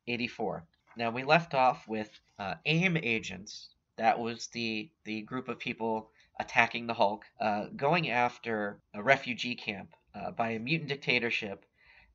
84. 0.07 0.65
Now 0.97 1.11
we 1.11 1.23
left 1.23 1.53
off 1.53 1.87
with 1.87 2.09
uh, 2.37 2.55
AIM 2.65 2.97
agents. 2.97 3.69
That 3.97 4.19
was 4.19 4.47
the 4.47 4.89
the 5.03 5.21
group 5.21 5.47
of 5.47 5.59
people 5.59 6.11
attacking 6.39 6.87
the 6.87 6.93
Hulk, 6.93 7.25
uh, 7.39 7.65
going 7.75 8.09
after 8.09 8.79
a 8.93 9.03
refugee 9.03 9.55
camp 9.55 9.93
uh, 10.15 10.31
by 10.31 10.51
a 10.51 10.59
mutant 10.59 10.89
dictatorship 10.89 11.65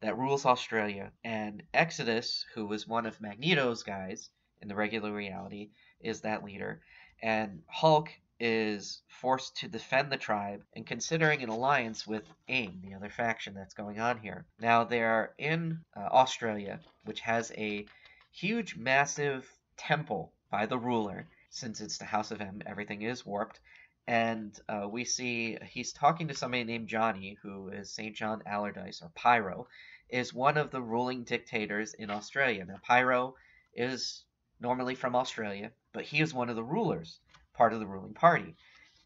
that 0.00 0.18
rules 0.18 0.46
Australia. 0.46 1.12
And 1.22 1.62
Exodus, 1.72 2.44
who 2.54 2.66
was 2.66 2.88
one 2.88 3.06
of 3.06 3.20
Magneto's 3.20 3.82
guys 3.82 4.30
in 4.60 4.68
the 4.68 4.74
regular 4.74 5.12
reality, 5.12 5.70
is 6.00 6.22
that 6.22 6.42
leader. 6.42 6.80
And 7.22 7.62
Hulk 7.66 8.10
is 8.40 9.02
forced 9.08 9.56
to 9.56 9.68
defend 9.68 10.10
the 10.10 10.16
tribe 10.16 10.62
and 10.74 10.86
considering 10.86 11.42
an 11.42 11.48
alliance 11.48 12.06
with 12.06 12.24
AIM, 12.48 12.82
the 12.82 12.94
other 12.94 13.08
faction 13.08 13.54
that's 13.54 13.74
going 13.74 14.00
on 14.00 14.18
here. 14.18 14.44
Now, 14.58 14.84
they're 14.84 15.32
in 15.38 15.80
uh, 15.96 16.00
Australia, 16.00 16.80
which 17.04 17.20
has 17.20 17.52
a 17.56 17.86
huge, 18.32 18.76
massive 18.76 19.50
temple 19.76 20.32
by 20.50 20.66
the 20.66 20.78
ruler. 20.78 21.26
Since 21.50 21.80
it's 21.80 21.98
the 21.98 22.04
House 22.04 22.32
of 22.32 22.40
M, 22.40 22.62
everything 22.66 23.02
is 23.02 23.24
warped. 23.24 23.60
And 24.06 24.58
uh, 24.68 24.88
we 24.90 25.04
see 25.04 25.56
he's 25.62 25.92
talking 25.92 26.28
to 26.28 26.34
somebody 26.34 26.64
named 26.64 26.88
Johnny, 26.88 27.38
who 27.40 27.68
is 27.68 27.90
St. 27.90 28.14
John 28.14 28.42
Allardyce, 28.44 29.00
or 29.00 29.10
Pyro, 29.14 29.68
is 30.10 30.34
one 30.34 30.58
of 30.58 30.70
the 30.70 30.82
ruling 30.82 31.24
dictators 31.24 31.94
in 31.94 32.10
Australia. 32.10 32.64
Now, 32.64 32.80
Pyro 32.82 33.36
is 33.74 34.24
normally 34.60 34.94
from 34.94 35.16
Australia, 35.16 35.70
but 35.92 36.04
he 36.04 36.20
is 36.20 36.34
one 36.34 36.50
of 36.50 36.56
the 36.56 36.62
rulers 36.62 37.20
part 37.54 37.72
of 37.72 37.80
the 37.80 37.86
ruling 37.86 38.14
party. 38.14 38.54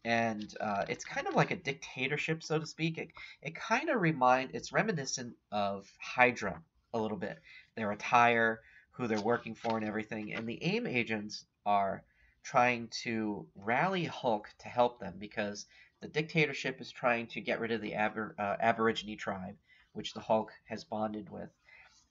And 0.05 0.53
uh, 0.59 0.85
it's 0.87 1.05
kind 1.05 1.27
of 1.27 1.35
like 1.35 1.51
a 1.51 1.55
dictatorship, 1.55 2.43
so 2.43 2.59
to 2.59 2.65
speak. 2.65 2.97
It, 2.97 3.09
it 3.41 3.55
kind 3.55 3.89
of 3.89 4.01
remind 4.01 4.51
it's 4.53 4.71
reminiscent 4.71 5.35
of 5.51 5.91
Hydra 5.99 6.61
a 6.93 6.99
little 6.99 7.17
bit. 7.17 7.39
Their 7.75 7.91
attire, 7.91 8.61
who 8.91 9.07
they're 9.07 9.21
working 9.21 9.55
for, 9.55 9.77
and 9.77 9.85
everything. 9.85 10.33
And 10.33 10.47
the 10.47 10.63
AIM 10.63 10.87
agents 10.87 11.45
are 11.65 12.03
trying 12.43 12.87
to 13.03 13.45
rally 13.55 14.05
Hulk 14.05 14.49
to 14.59 14.69
help 14.69 14.99
them 14.99 15.15
because 15.19 15.65
the 16.01 16.07
dictatorship 16.07 16.79
is 16.79 16.91
trying 16.91 17.27
to 17.27 17.41
get 17.41 17.59
rid 17.59 17.71
of 17.71 17.81
the 17.81 17.95
Aber, 17.95 18.35
uh, 18.39 18.55
Aborigine 18.59 19.17
tribe, 19.17 19.57
which 19.93 20.13
the 20.13 20.21
Hulk 20.21 20.51
has 20.65 20.83
bonded 20.85 21.29
with. 21.29 21.49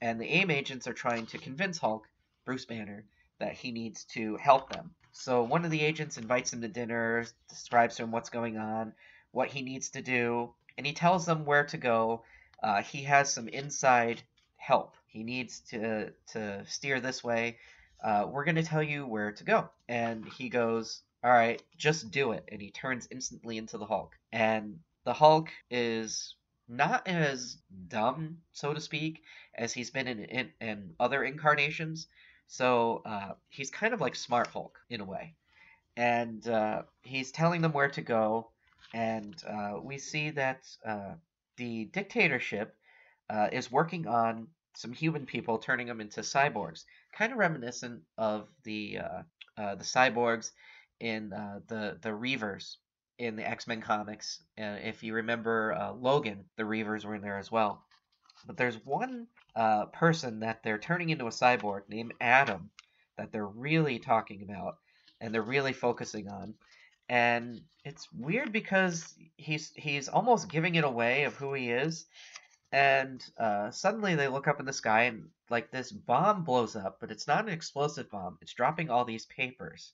And 0.01 0.21
the 0.21 0.29
AIM 0.29 0.51
agents 0.51 0.87
are 0.87 0.93
trying 0.93 1.27
to 1.27 1.39
convince 1.39 1.79
Hulk, 1.79 2.07
Bruce 2.45 2.67
Banner, 2.67 3.05
that 3.39 3.55
he 3.55 3.73
needs 3.73 4.05
to 4.05 4.37
help 4.37 4.71
them. 4.71 4.95
So 5.19 5.43
one 5.43 5.65
of 5.65 5.73
the 5.73 5.83
agents 5.83 6.17
invites 6.17 6.53
him 6.53 6.61
to 6.63 6.69
dinner, 6.69 7.27
describes 7.49 7.97
to 7.97 8.05
him 8.05 8.13
what's 8.13 8.31
going 8.31 8.57
on, 8.57 8.93
what 9.33 9.49
he 9.49 9.63
needs 9.63 9.91
to 9.91 10.01
do, 10.01 10.55
and 10.77 10.87
he 10.87 10.93
tells 10.93 11.27
them 11.27 11.45
where 11.45 11.65
to 11.65 11.77
go. 11.77 12.23
Uh, 12.63 12.83
he 12.83 13.03
has 13.03 13.33
some 13.33 13.49
inside 13.49 14.23
help. 14.59 14.95
He 15.09 15.25
needs 15.25 15.59
to 15.71 16.13
to 16.35 16.65
steer 16.67 17.01
this 17.01 17.25
way. 17.25 17.59
Uh, 18.03 18.27
we're 18.31 18.45
going 18.45 18.55
to 18.55 18.63
tell 18.63 18.83
you 18.83 19.07
where 19.07 19.33
to 19.33 19.43
go. 19.43 19.69
And 19.89 20.25
he 20.25 20.49
goes, 20.49 21.03
all 21.25 21.33
right, 21.33 21.61
just 21.77 22.13
do 22.13 22.31
it. 22.31 22.45
And 22.53 22.63
he 22.63 22.71
turns 22.71 23.09
instantly 23.11 23.59
into 23.59 23.77
the 23.77 23.87
Hulk. 23.87 24.17
And 24.31 24.79
the 25.03 25.15
Hulk 25.15 25.49
is 25.69 26.37
not 26.69 27.09
as 27.09 27.57
dumb, 27.89 28.39
so 28.53 28.73
to 28.73 28.81
speak, 28.81 29.25
as 29.53 29.73
he's 29.73 29.91
been 29.91 30.07
in, 30.07 30.25
in, 30.27 30.53
in 30.61 30.95
other 31.01 31.25
incarnations. 31.25 32.07
So 32.49 33.03
uh, 33.05 33.33
he's 33.51 33.71
kind 33.71 33.93
of 33.95 34.01
like 34.01 34.17
Smart 34.17 34.49
Hulk 34.49 34.79
in 34.89 35.01
a 35.01 35.05
way. 35.05 35.35
And 35.97 36.47
uh, 36.49 36.83
he's 37.03 37.31
telling 37.31 37.61
them 37.61 37.73
where 37.73 37.91
to 37.91 38.01
go. 38.01 38.51
And 38.95 39.37
uh, 39.47 39.75
we 39.83 39.99
see 39.99 40.31
that 40.31 40.67
uh, 40.85 41.15
the 41.59 41.85
dictatorship 41.87 42.75
uh, 43.29 43.49
is 43.53 43.71
working 43.71 44.07
on 44.07 44.49
some 44.75 44.93
human 44.93 45.27
people, 45.27 45.59
turning 45.59 45.89
them 45.89 46.01
into 46.01 46.21
cyborgs, 46.21 46.85
kind 47.13 47.33
of 47.33 47.39
reminiscent 47.39 48.01
of 48.17 48.49
the 48.65 48.99
uh, 48.99 49.23
the 49.75 49.85
cyborgs 49.85 50.51
in 51.01 51.31
the 51.31 51.99
the 52.01 52.11
Reavers 52.11 52.77
in 53.19 53.37
the 53.37 53.47
X 53.47 53.67
Men 53.67 53.83
comics. 53.83 54.41
if 54.57 55.03
you 55.03 55.15
remember 55.15 55.93
Logan, 55.99 56.45
the 56.57 56.63
Reavers 56.63 57.05
were 57.05 57.17
in 57.17 57.23
there 57.23 57.39
as 57.39 57.53
well. 57.53 57.83
But 58.47 58.57
there's 58.57 58.85
one 58.85 59.27
uh, 59.55 59.87
person 59.87 60.41
that 60.41 60.63
they're 60.63 60.79
turning 60.79 61.11
into 61.11 61.27
a 61.27 61.31
cyborg 61.31 61.83
named 61.89 62.15
Adam 62.21 62.71
that 63.17 63.33
they're 63.33 63.47
really 63.47 63.99
talking 63.99 64.43
about 64.43 64.79
and 65.21 65.35
they're 65.35 65.43
really 65.43 65.73
focusing 65.73 66.29
on. 66.29 66.55
And 67.09 67.61
it's 67.85 68.09
weird 68.13 68.53
because 68.53 69.15
he's 69.37 69.73
he's 69.75 70.09
almost 70.09 70.51
giving 70.51 70.75
it 70.75 70.85
away 70.85 71.25
of 71.25 71.35
who 71.35 71.55
he 71.55 71.71
is. 71.71 72.07
And 72.71 73.25
uh, 73.39 73.71
suddenly 73.71 74.15
they 74.15 74.29
look 74.29 74.47
up 74.47 74.61
in 74.61 74.67
the 74.67 74.73
sky 74.73 75.05
and 75.05 75.31
like 75.49 75.71
this 75.71 75.91
bomb 75.91 76.45
blows 76.45 76.77
up, 76.77 76.99
but 77.01 77.11
it's 77.11 77.27
not 77.27 77.47
an 77.47 77.53
explosive 77.53 78.11
bomb. 78.11 78.39
It's 78.43 78.53
dropping 78.53 78.91
all 78.91 79.07
these 79.07 79.25
papers, 79.25 79.93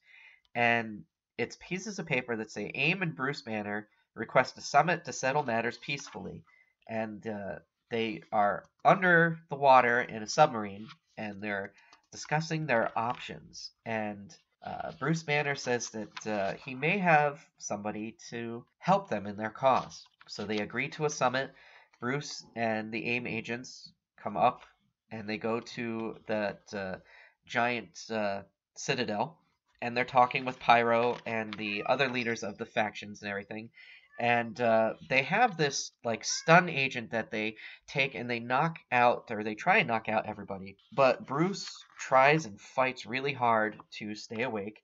and 0.56 1.04
it's 1.38 1.56
pieces 1.60 2.00
of 2.00 2.06
paper 2.06 2.34
that 2.36 2.50
say 2.50 2.72
AIM 2.74 3.02
and 3.02 3.14
Bruce 3.14 3.42
Banner 3.42 3.88
request 4.14 4.58
a 4.58 4.60
summit 4.60 5.04
to 5.04 5.12
settle 5.12 5.44
matters 5.44 5.78
peacefully. 5.78 6.42
And 6.88 7.24
uh, 7.26 7.58
they 7.90 8.22
are 8.32 8.64
under 8.84 9.38
the 9.50 9.56
water 9.56 10.00
in 10.00 10.22
a 10.22 10.28
submarine 10.28 10.88
and 11.16 11.42
they're 11.42 11.72
discussing 12.12 12.66
their 12.66 12.96
options. 12.96 13.70
And 13.84 14.34
uh, 14.64 14.92
Bruce 14.98 15.22
Banner 15.22 15.54
says 15.54 15.90
that 15.90 16.26
uh, 16.26 16.54
he 16.64 16.74
may 16.74 16.98
have 16.98 17.44
somebody 17.58 18.16
to 18.30 18.64
help 18.78 19.08
them 19.08 19.26
in 19.26 19.36
their 19.36 19.50
cause. 19.50 20.06
So 20.26 20.44
they 20.44 20.58
agree 20.58 20.88
to 20.90 21.04
a 21.04 21.10
summit. 21.10 21.52
Bruce 22.00 22.44
and 22.56 22.92
the 22.92 23.04
AIM 23.04 23.26
agents 23.26 23.92
come 24.16 24.36
up 24.36 24.62
and 25.10 25.28
they 25.28 25.38
go 25.38 25.60
to 25.60 26.16
that 26.26 26.62
uh, 26.74 26.96
giant 27.46 27.98
uh, 28.10 28.42
citadel 28.74 29.38
and 29.82 29.96
they're 29.96 30.04
talking 30.04 30.44
with 30.44 30.58
Pyro 30.58 31.18
and 31.26 31.52
the 31.54 31.84
other 31.86 32.08
leaders 32.08 32.42
of 32.42 32.56
the 32.56 32.64
factions 32.64 33.20
and 33.22 33.30
everything 33.30 33.68
and 34.18 34.60
uh, 34.60 34.94
they 35.08 35.22
have 35.22 35.56
this 35.56 35.92
like 36.04 36.24
stun 36.24 36.68
agent 36.68 37.10
that 37.10 37.30
they 37.30 37.56
take 37.86 38.14
and 38.14 38.30
they 38.30 38.40
knock 38.40 38.78
out 38.92 39.24
or 39.30 39.42
they 39.42 39.54
try 39.54 39.78
and 39.78 39.88
knock 39.88 40.08
out 40.08 40.26
everybody 40.26 40.76
but 40.92 41.26
bruce 41.26 41.68
tries 41.98 42.46
and 42.46 42.60
fights 42.60 43.06
really 43.06 43.32
hard 43.32 43.76
to 43.90 44.14
stay 44.14 44.42
awake 44.42 44.82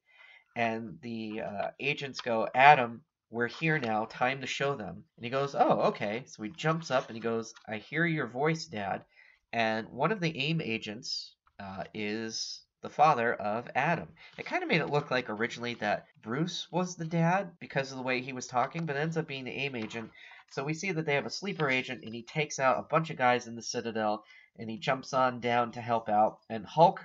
and 0.57 0.99
the 1.03 1.41
uh, 1.41 1.69
agents 1.79 2.21
go 2.21 2.49
adam 2.55 3.03
we're 3.31 3.47
here 3.47 3.79
now 3.79 4.07
time 4.07 4.41
to 4.41 4.47
show 4.47 4.75
them. 4.75 5.05
And 5.17 5.25
he 5.25 5.31
goes 5.31 5.55
oh 5.55 5.81
okay. 5.91 6.25
So 6.27 6.43
he 6.43 6.51
jumps 6.51 6.91
up 6.91 7.09
and 7.09 7.17
he 7.17 7.21
goes 7.21 7.55
i 7.69 7.77
hear 7.77 8.05
your 8.05 8.27
voice 8.27 8.67
dad. 8.67 9.05
And 9.53 9.89
one 9.89 10.13
of 10.13 10.21
the 10.21 10.37
aim 10.37 10.61
agents 10.61 11.35
uh, 11.59 11.85
is 11.95 12.63
the 12.83 12.89
father 12.89 13.35
of 13.35 13.69
Adam. 13.75 14.09
It 14.39 14.47
kind 14.47 14.63
of 14.63 14.69
made 14.69 14.81
it 14.81 14.91
look 14.91 15.11
like 15.11 15.29
originally 15.29 15.75
that 15.75 16.07
Bruce 16.23 16.67
was 16.71 16.97
the 16.97 17.05
dad 17.05 17.53
because 17.61 17.91
of 17.91 17.99
the 17.99 18.03
way 18.03 18.21
he 18.21 18.33
was 18.33 18.47
talking, 18.47 18.87
but 18.87 18.97
ends 18.97 19.17
up 19.17 19.27
being 19.27 19.45
the 19.45 19.53
AIM 19.53 19.77
agent. 19.77 20.11
So 20.51 20.65
we 20.65 20.75
see 20.75 20.91
that 20.93 21.07
they 21.07 21.15
have 21.15 21.27
a 21.27 21.31
sleeper 21.31 21.69
agent, 21.69 22.05
and 22.05 22.15
he 22.15 22.23
takes 22.23 22.59
out 22.59 22.79
a 22.79 22.89
bunch 22.89 23.11
of 23.11 23.17
guys 23.17 23.47
in 23.47 23.55
the 23.55 23.63
Citadel, 23.63 24.25
and 24.59 24.69
he 24.71 24.79
jumps 24.79 25.13
on 25.13 25.41
down 25.41 25.73
to 25.73 25.81
help 25.81 26.09
out. 26.09 26.39
And 26.49 26.67
Hulk 26.67 27.05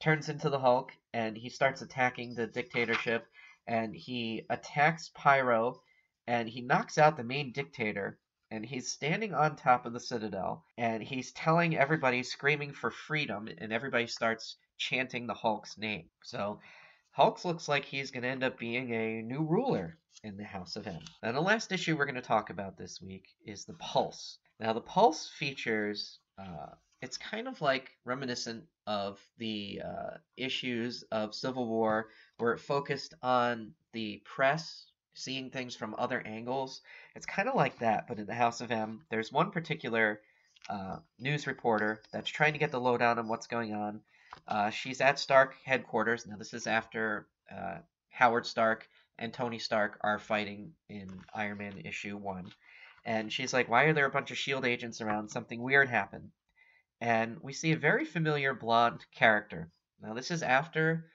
turns 0.00 0.28
into 0.28 0.48
the 0.48 0.60
Hulk, 0.60 0.92
and 1.12 1.36
he 1.36 1.50
starts 1.50 1.82
attacking 1.82 2.34
the 2.34 2.46
dictatorship, 2.46 3.26
and 3.66 3.94
he 3.94 4.46
attacks 4.48 5.10
Pyro, 5.14 5.82
and 6.26 6.48
he 6.48 6.62
knocks 6.62 6.96
out 6.96 7.16
the 7.16 7.24
main 7.24 7.52
dictator 7.52 8.18
and 8.50 8.64
he's 8.64 8.90
standing 8.90 9.34
on 9.34 9.56
top 9.56 9.86
of 9.86 9.92
the 9.92 10.00
citadel 10.00 10.64
and 10.76 11.02
he's 11.02 11.32
telling 11.32 11.76
everybody 11.76 12.22
screaming 12.22 12.72
for 12.72 12.90
freedom 12.90 13.48
and 13.58 13.72
everybody 13.72 14.06
starts 14.06 14.56
chanting 14.78 15.26
the 15.26 15.34
Hulk's 15.34 15.76
name. 15.76 16.08
So 16.24 16.60
Hulk 17.12 17.44
looks 17.44 17.68
like 17.68 17.84
he's 17.84 18.10
going 18.10 18.22
to 18.22 18.28
end 18.28 18.44
up 18.44 18.58
being 18.58 18.94
a 18.94 19.22
new 19.22 19.42
ruler 19.42 19.98
in 20.22 20.36
the 20.36 20.44
House 20.44 20.76
of 20.76 20.86
M. 20.86 21.00
Now, 21.22 21.32
the 21.32 21.40
last 21.40 21.72
issue 21.72 21.96
we're 21.96 22.06
going 22.06 22.14
to 22.14 22.20
talk 22.20 22.50
about 22.50 22.76
this 22.76 23.00
week 23.00 23.26
is 23.44 23.64
the 23.64 23.74
Pulse. 23.74 24.38
Now, 24.60 24.72
the 24.72 24.80
Pulse 24.80 25.28
features. 25.28 26.18
Uh, 26.38 26.74
it's 27.00 27.16
kind 27.16 27.46
of 27.46 27.60
like 27.60 27.90
reminiscent 28.04 28.64
of 28.86 29.20
the 29.38 29.82
uh, 29.84 30.16
issues 30.36 31.04
of 31.12 31.34
Civil 31.34 31.68
War, 31.68 32.08
where 32.38 32.52
it 32.52 32.60
focused 32.60 33.14
on 33.22 33.72
the 33.92 34.22
press 34.24 34.86
seeing 35.18 35.50
things 35.50 35.74
from 35.74 35.94
other 35.98 36.20
angles. 36.24 36.80
It's 37.18 37.26
kind 37.26 37.48
of 37.48 37.56
like 37.56 37.80
that, 37.80 38.06
but 38.06 38.20
in 38.20 38.26
the 38.26 38.34
House 38.34 38.60
of 38.60 38.70
M, 38.70 39.04
there's 39.10 39.32
one 39.32 39.50
particular 39.50 40.20
uh, 40.68 40.98
news 41.18 41.48
reporter 41.48 42.00
that's 42.12 42.30
trying 42.30 42.52
to 42.52 42.60
get 42.60 42.70
the 42.70 42.80
lowdown 42.80 43.18
on 43.18 43.26
what's 43.26 43.48
going 43.48 43.74
on, 43.74 44.02
uh, 44.46 44.70
she's 44.70 45.00
at 45.00 45.18
Stark 45.18 45.56
headquarters. 45.64 46.28
Now, 46.28 46.36
this 46.36 46.54
is 46.54 46.68
after 46.68 47.26
uh, 47.50 47.78
Howard 48.10 48.46
Stark 48.46 48.86
and 49.18 49.34
Tony 49.34 49.58
Stark 49.58 49.98
are 50.02 50.20
fighting 50.20 50.74
in 50.88 51.08
Iron 51.34 51.58
Man 51.58 51.78
issue 51.84 52.16
one. 52.16 52.52
And 53.04 53.32
she's 53.32 53.52
like, 53.52 53.68
Why 53.68 53.86
are 53.86 53.92
there 53.92 54.06
a 54.06 54.10
bunch 54.10 54.30
of 54.30 54.36
S.H.I.E.L.D. 54.36 54.68
agents 54.68 55.00
around? 55.00 55.28
Something 55.28 55.60
weird 55.60 55.88
happened. 55.88 56.30
And 57.00 57.38
we 57.42 57.52
see 57.52 57.72
a 57.72 57.76
very 57.76 58.04
familiar 58.04 58.54
blonde 58.54 59.04
character. 59.12 59.72
Now, 60.00 60.14
this 60.14 60.30
is 60.30 60.44
after 60.44 61.10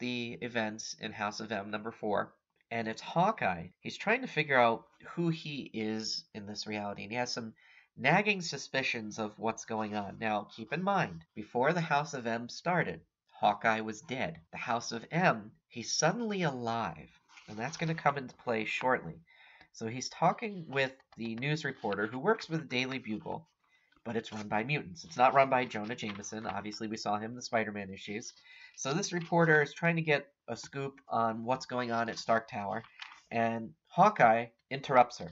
the 0.00 0.36
events 0.42 0.96
in 1.00 1.12
House 1.12 1.40
of 1.40 1.50
M 1.50 1.70
number 1.70 1.92
four. 1.92 2.34
And 2.70 2.88
it's 2.88 3.02
Hawkeye. 3.02 3.68
He's 3.80 3.96
trying 3.96 4.22
to 4.22 4.26
figure 4.26 4.58
out 4.58 4.86
who 5.10 5.28
he 5.28 5.70
is 5.72 6.24
in 6.34 6.46
this 6.46 6.66
reality. 6.66 7.02
And 7.02 7.12
he 7.12 7.18
has 7.18 7.32
some 7.32 7.54
nagging 7.96 8.42
suspicions 8.42 9.18
of 9.18 9.38
what's 9.38 9.64
going 9.64 9.94
on. 9.94 10.18
Now, 10.18 10.48
keep 10.54 10.72
in 10.72 10.82
mind, 10.82 11.24
before 11.34 11.72
the 11.72 11.80
House 11.80 12.12
of 12.12 12.26
M 12.26 12.48
started, 12.48 13.00
Hawkeye 13.30 13.80
was 13.80 14.00
dead. 14.02 14.40
The 14.50 14.58
House 14.58 14.92
of 14.92 15.04
M, 15.10 15.52
he's 15.68 15.92
suddenly 15.92 16.42
alive, 16.42 17.10
and 17.48 17.58
that's 17.58 17.76
going 17.76 17.88
to 17.88 18.02
come 18.02 18.18
into 18.18 18.34
play 18.34 18.64
shortly. 18.64 19.20
So 19.72 19.86
he's 19.86 20.08
talking 20.08 20.64
with 20.68 20.92
the 21.16 21.36
news 21.36 21.64
reporter 21.64 22.06
who 22.06 22.18
works 22.18 22.48
with 22.48 22.62
the 22.62 22.66
Daily 22.66 22.98
Bugle, 22.98 23.46
but 24.06 24.16
it's 24.16 24.32
run 24.32 24.46
by 24.46 24.62
mutants. 24.62 25.04
It's 25.04 25.16
not 25.16 25.34
run 25.34 25.50
by 25.50 25.64
Jonah 25.64 25.96
Jameson. 25.96 26.46
Obviously, 26.46 26.86
we 26.86 26.96
saw 26.96 27.16
him 27.16 27.32
in 27.32 27.36
the 27.36 27.42
Spider 27.42 27.72
Man 27.72 27.90
issues. 27.90 28.32
So 28.76 28.94
this 28.94 29.12
reporter 29.12 29.62
is 29.62 29.74
trying 29.74 29.96
to 29.96 30.02
get 30.02 30.28
a 30.46 30.56
scoop 30.56 31.00
on 31.08 31.44
what's 31.44 31.66
going 31.66 31.90
on 31.90 32.08
at 32.08 32.18
Stark 32.18 32.48
Tower, 32.48 32.84
and 33.32 33.70
Hawkeye 33.88 34.46
interrupts 34.70 35.18
her. 35.18 35.30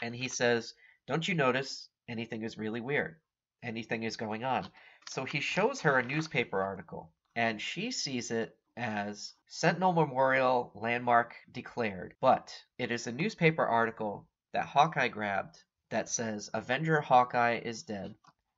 And 0.00 0.14
he 0.14 0.28
says, 0.28 0.74
don't 1.08 1.26
you 1.26 1.34
notice 1.34 1.88
anything 2.08 2.42
is 2.42 2.56
really 2.56 2.80
weird? 2.80 3.16
Anything 3.62 4.04
is 4.04 4.16
going 4.16 4.44
on. 4.44 4.68
So 5.10 5.24
he 5.24 5.40
shows 5.40 5.80
her 5.80 5.98
a 5.98 6.06
newspaper 6.06 6.62
article, 6.62 7.10
and 7.34 7.60
she 7.60 7.90
sees 7.90 8.30
it 8.30 8.56
as 8.76 9.32
Sentinel 9.48 9.92
Memorial 9.92 10.70
Landmark 10.76 11.34
declared. 11.50 12.14
But 12.20 12.54
it 12.78 12.92
is 12.92 13.08
a 13.08 13.12
newspaper 13.12 13.66
article 13.66 14.28
that 14.52 14.66
Hawkeye 14.66 15.08
grabbed 15.08 15.58
that 15.90 16.08
says 16.08 16.50
Avenger 16.54 17.00
Hawkeye 17.00 17.60
is 17.64 17.82
dead. 17.82 18.14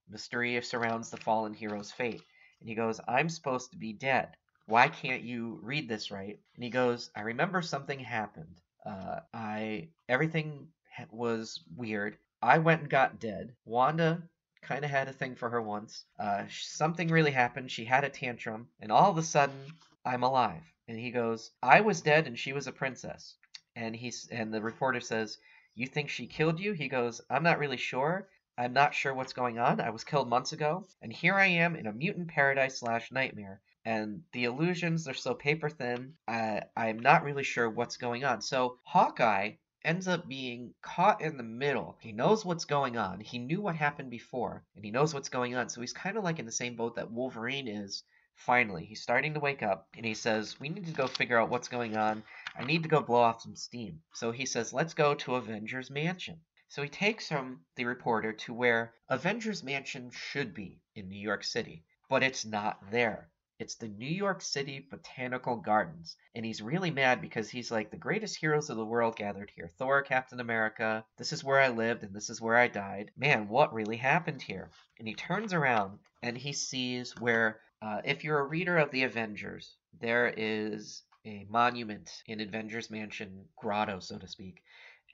Mystery 0.09 0.61
surrounds 0.63 1.11
the 1.11 1.17
fallen 1.17 1.55
hero's 1.55 1.91
fate. 1.91 2.23
And 2.61 2.69
he 2.69 2.75
goes, 2.75 3.01
I'm 3.07 3.29
supposed 3.29 3.73
to 3.73 3.77
be 3.77 3.93
dead. 3.93 4.37
Why 4.67 4.89
can't 4.89 5.23
you 5.23 5.59
read 5.63 5.89
this 5.89 6.11
right? 6.11 6.39
And 6.55 6.65
he 6.65 6.71
goes, 6.71 7.11
I 7.15 7.23
remember 7.23 7.63
something 7.63 7.99
happened. 7.99 8.61
Uh, 8.85 9.21
I 9.33 9.89
everything 10.09 10.69
was 11.11 11.63
weird. 11.77 12.17
I 12.41 12.59
went 12.59 12.83
and 12.83 12.91
got 12.91 13.21
dead. 13.21 13.55
Wanda 13.65 14.23
kind 14.63 14.85
of 14.85 14.91
had 14.91 15.09
a 15.09 15.13
thing 15.13 15.35
for 15.35 15.49
her 15.51 15.63
once. 15.63 16.05
Uh, 16.19 16.45
something 16.49 17.09
really 17.09 17.31
happened. 17.31 17.71
She 17.71 17.85
had 17.85 18.05
a 18.05 18.09
tantrum, 18.09 18.69
and 18.81 18.91
all 18.91 19.11
of 19.11 19.19
a 19.19 19.23
sudden, 19.23 19.73
I'm 20.05 20.23
alive. 20.23 20.63
And 20.89 20.99
he 20.99 21.11
goes, 21.11 21.51
I 21.63 21.81
was 21.81 22.01
dead 22.01 22.27
and 22.27 22.39
she 22.39 22.53
was 22.53 22.67
a 22.67 22.73
princess. 22.73 23.35
And 23.75 23.95
he's 23.95 24.29
and 24.31 24.55
the 24.55 24.63
reporter 24.63 25.01
says, 25.01 25.39
You 25.79 25.87
think 25.87 26.09
she 26.09 26.27
killed 26.27 26.59
you? 26.59 26.73
He 26.73 26.89
goes, 26.89 27.21
I'm 27.29 27.43
not 27.43 27.59
really 27.59 27.77
sure. 27.77 28.29
I'm 28.57 28.73
not 28.73 28.95
sure 28.95 29.13
what's 29.13 29.35
going 29.35 29.59
on. 29.59 29.79
I 29.79 29.91
was 29.91 30.05
killed 30.05 30.27
months 30.27 30.53
ago, 30.53 30.87
and 31.03 31.13
here 31.13 31.35
I 31.35 31.47
am 31.47 31.77
in 31.77 31.87
a 31.87 31.93
mutant 31.93 32.29
paradise 32.29 32.79
slash 32.79 33.13
nightmare. 33.13 33.61
And 33.85 34.23
the 34.33 34.45
illusions 34.45 35.07
are 35.07 35.13
so 35.13 35.35
paper 35.35 35.69
thin. 35.69 36.15
I, 36.27 36.63
I'm 36.75 36.99
not 36.99 37.25
really 37.25 37.45
sure 37.45 37.69
what's 37.69 37.99
going 37.99 38.25
on. 38.25 38.41
So 38.41 38.79
Hawkeye 38.85 39.57
ends 39.85 40.09
up 40.09 40.27
being 40.27 40.73
caught 40.81 41.21
in 41.21 41.37
the 41.37 41.43
middle. 41.43 41.99
He 42.01 42.13
knows 42.13 42.43
what's 42.43 42.65
going 42.65 42.97
on. 42.97 43.21
He 43.21 43.39
knew 43.39 43.61
what 43.61 43.77
happened 43.77 44.11
before, 44.11 44.65
and 44.75 44.85
he 44.85 44.91
knows 44.91 45.13
what's 45.13 45.29
going 45.29 45.57
on. 45.57 45.69
So 45.69 45.83
he's 45.83 45.93
kind 45.93 46.17
of 46.17 46.25
like 46.25 46.39
in 46.39 46.47
the 46.47 46.53
same 46.53 46.77
boat 46.77 46.97
that 46.97 47.13
Wolverine 47.13 47.69
is. 47.69 48.03
Finally, 48.37 48.85
he's 48.85 49.03
starting 49.03 49.35
to 49.35 49.41
wake 49.41 49.63
up, 49.63 49.89
and 49.97 50.05
he 50.05 50.15
says, 50.15 50.61
We 50.61 50.69
need 50.69 50.87
to 50.87 50.93
go 50.93 51.07
figure 51.07 51.39
out 51.41 51.49
what's 51.49 51.69
going 51.69 51.97
on. 51.97 52.23
I 52.57 52.65
need 52.65 52.83
to 52.83 52.89
go 52.89 53.01
blow 53.01 53.21
off 53.21 53.41
some 53.41 53.57
steam. 53.57 54.03
So 54.13 54.31
he 54.31 54.47
says, 54.47 54.73
Let's 54.73 54.95
go 54.95 55.15
to 55.15 55.37
Avengers 55.37 55.91
Mansion. 55.91 56.41
So 56.69 56.83
he 56.83 56.89
takes 56.89 57.29
him, 57.29 57.65
the 57.77 57.85
reporter, 57.85 58.33
to 58.33 58.53
where 58.53 58.95
Avengers 59.09 59.63
Mansion 59.63 60.11
should 60.11 60.53
be 60.53 60.81
in 60.95 61.09
New 61.09 61.21
York 61.21 61.45
City, 61.45 61.85
but 62.09 62.23
it's 62.23 62.45
not 62.45 62.91
there. 62.91 63.31
It's 63.59 63.77
the 63.77 63.89
New 63.89 64.07
York 64.07 64.43
City 64.43 64.81
Botanical 64.81 65.57
Gardens. 65.57 66.15
And 66.35 66.45
he's 66.45 66.61
really 66.61 66.91
mad 66.91 67.23
because 67.23 67.49
he's 67.49 67.71
like, 67.71 67.91
the 67.91 67.97
greatest 67.97 68.37
heroes 68.37 68.69
of 68.69 68.77
the 68.77 68.85
world 68.85 69.17
gathered 69.17 69.51
here 69.55 69.71
Thor, 69.79 70.03
Captain 70.03 70.41
America, 70.41 71.07
this 71.17 71.33
is 71.33 71.43
where 71.43 71.59
I 71.59 71.69
lived 71.69 72.03
and 72.03 72.15
this 72.15 72.29
is 72.29 72.39
where 72.39 72.57
I 72.57 72.69
died. 72.69 73.13
Man, 73.17 73.49
what 73.49 73.73
really 73.73 73.97
happened 73.97 74.43
here? 74.43 74.71
And 74.99 75.09
he 75.09 75.15
turns 75.15 75.55
around 75.55 76.01
and 76.23 76.37
he 76.37 76.53
sees 76.53 77.19
where, 77.19 77.61
uh, 77.87 78.01
if 78.05 78.25
you're 78.25 78.41
a 78.41 78.45
reader 78.49 78.79
of 78.79 78.91
the 78.91 79.05
Avengers, 79.05 79.77
there 80.01 80.33
is 80.37 81.05
a 81.25 81.47
monument 81.49 82.11
in 82.27 82.41
Avengers 82.41 82.91
Mansion 82.91 83.45
grotto, 83.57 84.01
so 84.01 84.19
to 84.19 84.29
speak. 84.29 84.61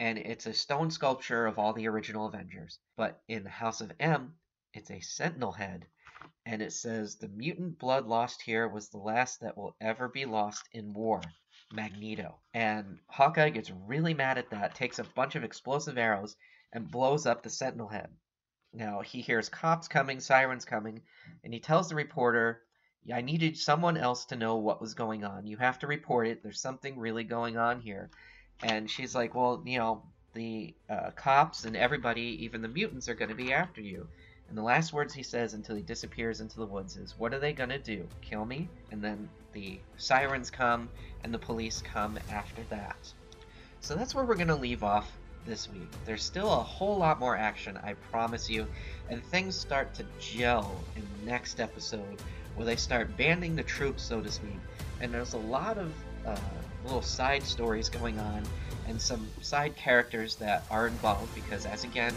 And 0.01 0.19
it's 0.19 0.47
a 0.47 0.55
stone 0.55 0.91
sculpture 0.91 1.47
of 1.47 1.59
all 1.59 1.75
the 1.75 1.89
original 1.89 2.27
Avengers. 2.27 2.79
But 2.97 3.21
in 3.29 3.45
the 3.45 3.51
House 3.51 3.81
of 3.81 3.93
M, 4.01 4.35
it's 4.73 4.91
a 4.91 5.01
sentinel 5.01 5.53
head 5.53 5.87
and 6.47 6.63
it 6.63 6.73
says 6.73 7.17
the 7.17 7.29
mutant 7.29 7.79
blood 7.79 8.07
lost 8.07 8.43
here 8.43 8.69
was 8.69 8.89
the 8.89 8.99
last 8.99 9.41
that 9.41 9.57
will 9.57 9.77
ever 9.81 10.09
be 10.09 10.25
lost 10.25 10.69
in 10.73 10.93
war. 10.93 11.21
Magneto. 11.73 12.39
And 12.53 12.99
Hawkeye 13.09 13.51
gets 13.51 13.71
really 13.71 14.15
mad 14.15 14.39
at 14.39 14.51
that, 14.51 14.75
takes 14.75 14.99
a 14.99 15.05
bunch 15.05 15.37
of 15.37 15.45
explosive 15.45 15.97
arrows, 15.97 16.37
and 16.73 16.91
blows 16.91 17.27
up 17.27 17.43
the 17.43 17.51
Sentinel 17.51 17.89
head. 17.89 18.11
Now 18.73 19.01
he 19.01 19.21
hears 19.21 19.49
cops 19.49 19.89
coming, 19.89 20.21
sirens 20.21 20.65
coming, 20.65 21.03
and 21.45 21.53
he 21.53 21.61
tells 21.61 21.89
the 21.89 21.95
reporter, 21.95 22.63
I 23.13 23.21
needed 23.21 23.59
someone 23.59 23.97
else 23.97 24.27
to 24.27 24.37
know 24.37 24.57
what 24.57 24.81
was 24.81 24.95
going 24.95 25.25
on. 25.25 25.47
You 25.47 25.57
have 25.59 25.79
to 25.81 25.87
report 25.87 26.29
it. 26.29 26.43
There's 26.43 26.61
something 26.61 26.99
really 26.99 27.25
going 27.25 27.57
on 27.57 27.81
here. 27.81 28.11
And 28.63 28.91
she's 28.91 29.15
like, 29.15 29.35
Well, 29.35 29.63
you 29.67 29.79
know, 29.79 30.03
the 30.35 30.75
uh, 30.89 31.11
cops 31.11 31.65
and 31.65 31.77
everybody, 31.77 32.45
even 32.45 32.63
the 32.63 32.69
mutants, 32.69 33.09
are 33.09 33.15
going 33.15 33.31
to 33.31 33.35
be 33.35 33.53
after 33.53 33.81
you. 33.81 34.07
And 34.49 34.59
the 34.59 34.63
last 34.63 34.93
words 34.93 35.15
he 35.15 35.23
says 35.23 35.55
until 35.55 35.77
he 35.77 35.83
disappears 35.83 36.41
into 36.41 36.57
the 36.57 36.67
woods 36.67 36.97
is, 36.97 37.19
What 37.19 37.33
are 37.33 37.39
they 37.39 37.55
gonna 37.55 37.79
do? 37.79 38.07
Kill 38.21 38.45
me? 38.45 38.69
And 38.91 39.03
then 39.03 39.31
the 39.53 39.81
sirens 39.97 40.51
come 40.51 40.91
and 41.25 41.33
the 41.33 41.39
police 41.39 41.81
come 41.81 42.19
after 42.31 42.63
that. 42.65 43.13
So 43.81 43.95
that's 43.95 44.15
where 44.15 44.27
we're 44.27 44.35
gonna 44.35 44.55
leave 44.57 44.85
off 44.85 45.11
this 45.47 45.71
week. 45.71 45.89
There's 46.05 46.23
still 46.23 46.53
a 46.53 46.63
whole 46.63 46.99
lot 46.99 47.19
more 47.19 47.37
action, 47.37 47.79
I 47.83 47.95
promise 48.11 48.49
you, 48.49 48.67
and 49.09 49.25
things 49.25 49.57
start 49.57 49.95
to 49.95 50.05
gel 50.21 50.83
in 50.97 51.03
the 51.03 51.31
next 51.31 51.61
episode 51.61 52.23
where 52.55 52.67
they 52.67 52.77
start 52.77 53.17
banding 53.17 53.57
the 53.57 53.63
troops, 53.63 54.03
so 54.03 54.21
to 54.21 54.31
speak. 54.31 54.59
And 55.01 55.13
there's 55.13 55.35
a 55.35 55.39
lot 55.39 55.79
of 55.79 55.93
uh, 56.27 56.37
little 56.85 57.03
side 57.03 57.43
stories 57.43 57.89
going 57.89 58.19
on 58.19 58.43
and 58.89 59.01
some 59.01 59.27
side 59.41 59.77
characters 59.77 60.37
that 60.37 60.65
are 60.71 60.87
involved 60.87 61.35
because, 61.35 61.67
as 61.67 61.85
again, 61.85 62.15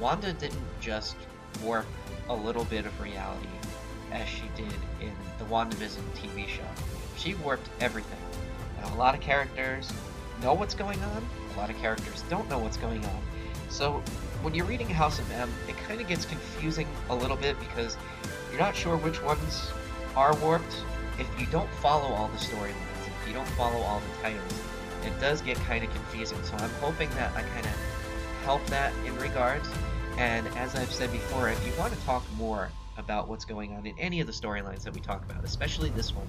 Wanda 0.00 0.32
didn't 0.32 0.60
just 0.80 1.16
warp 1.62 1.86
a 2.28 2.34
little 2.34 2.64
bit 2.64 2.86
of 2.86 3.00
reality 3.00 3.48
as 4.12 4.28
she 4.28 4.44
did 4.56 4.72
in 5.00 5.12
the 5.38 5.44
WandaVision 5.44 6.02
TV 6.14 6.46
show. 6.46 6.62
She 7.16 7.34
warped 7.34 7.68
everything. 7.80 8.18
Now, 8.80 8.94
a 8.94 8.96
lot 8.96 9.14
of 9.14 9.20
characters 9.20 9.90
know 10.42 10.54
what's 10.54 10.74
going 10.74 11.00
on, 11.02 11.28
lot 11.58 11.70
of 11.70 11.76
characters 11.78 12.22
don't 12.30 12.48
know 12.48 12.58
what's 12.58 12.76
going 12.76 13.04
on. 13.04 13.20
So, 13.68 14.02
when 14.42 14.54
you're 14.54 14.66
reading 14.66 14.88
House 14.88 15.18
of 15.18 15.30
M, 15.32 15.52
it 15.68 15.76
kind 15.76 16.00
of 16.00 16.06
gets 16.06 16.24
confusing 16.24 16.86
a 17.10 17.14
little 17.14 17.36
bit 17.36 17.58
because 17.58 17.96
you're 18.50 18.60
not 18.60 18.76
sure 18.76 18.96
which 18.96 19.20
ones 19.22 19.72
are 20.14 20.34
warped. 20.36 20.84
If 21.18 21.28
you 21.40 21.46
don't 21.46 21.68
follow 21.82 22.14
all 22.14 22.28
the 22.28 22.38
storylines, 22.38 23.06
if 23.06 23.28
you 23.28 23.34
don't 23.34 23.48
follow 23.48 23.80
all 23.80 24.00
the 24.00 24.22
titles, 24.22 24.60
it 25.04 25.18
does 25.20 25.42
get 25.42 25.56
kind 25.58 25.84
of 25.84 25.90
confusing. 25.90 26.38
So, 26.44 26.54
I'm 26.58 26.70
hoping 26.80 27.10
that 27.10 27.34
I 27.36 27.42
kind 27.42 27.66
of 27.66 27.74
help 28.44 28.64
that 28.66 28.92
in 29.04 29.16
regards. 29.18 29.68
And 30.16 30.46
as 30.56 30.76
I've 30.76 30.92
said 30.92 31.10
before, 31.10 31.48
if 31.48 31.66
you 31.66 31.72
want 31.78 31.92
to 31.92 32.00
talk 32.00 32.24
more 32.36 32.70
about 32.96 33.28
what's 33.28 33.44
going 33.44 33.72
on 33.74 33.84
in 33.86 33.98
any 33.98 34.20
of 34.20 34.26
the 34.26 34.32
storylines 34.32 34.82
that 34.82 34.94
we 34.94 35.00
talk 35.00 35.24
about, 35.28 35.44
especially 35.44 35.90
this 35.90 36.14
one, 36.14 36.26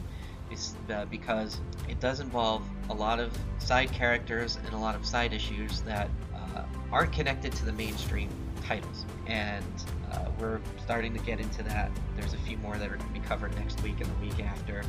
is 0.52 0.76
because 1.10 1.60
it 1.88 2.00
does 2.00 2.20
involve 2.20 2.64
a 2.90 2.94
lot 2.94 3.20
of 3.20 3.38
side 3.60 3.92
characters 3.92 4.58
and 4.66 4.74
a 4.74 4.78
lot 4.78 4.96
of 4.96 5.06
side 5.06 5.34
issues 5.34 5.82
that 5.82 6.10
uh, 6.36 6.64
aren't 6.92 7.12
connected 7.12 7.52
to 7.54 7.66
the 7.66 7.74
mainstream 7.74 8.30
titles. 8.66 9.06
And 9.28 9.66
uh, 10.12 10.26
we're 10.40 10.60
starting 10.84 11.14
to 11.14 11.20
get 11.24 11.40
into 11.40 11.64
that. 11.64 11.92
There's 12.16 12.34
a 12.34 12.38
few 12.38 12.58
more 12.58 12.78
that 12.78 12.92
are 12.92 12.98
going 12.98 13.14
to 13.14 13.20
be 13.20 13.26
covered 13.26 13.56
next 13.56 13.82
week 13.84 14.02
and 14.02 14.10
the 14.10 14.26
week 14.26 14.44
after 14.44 14.84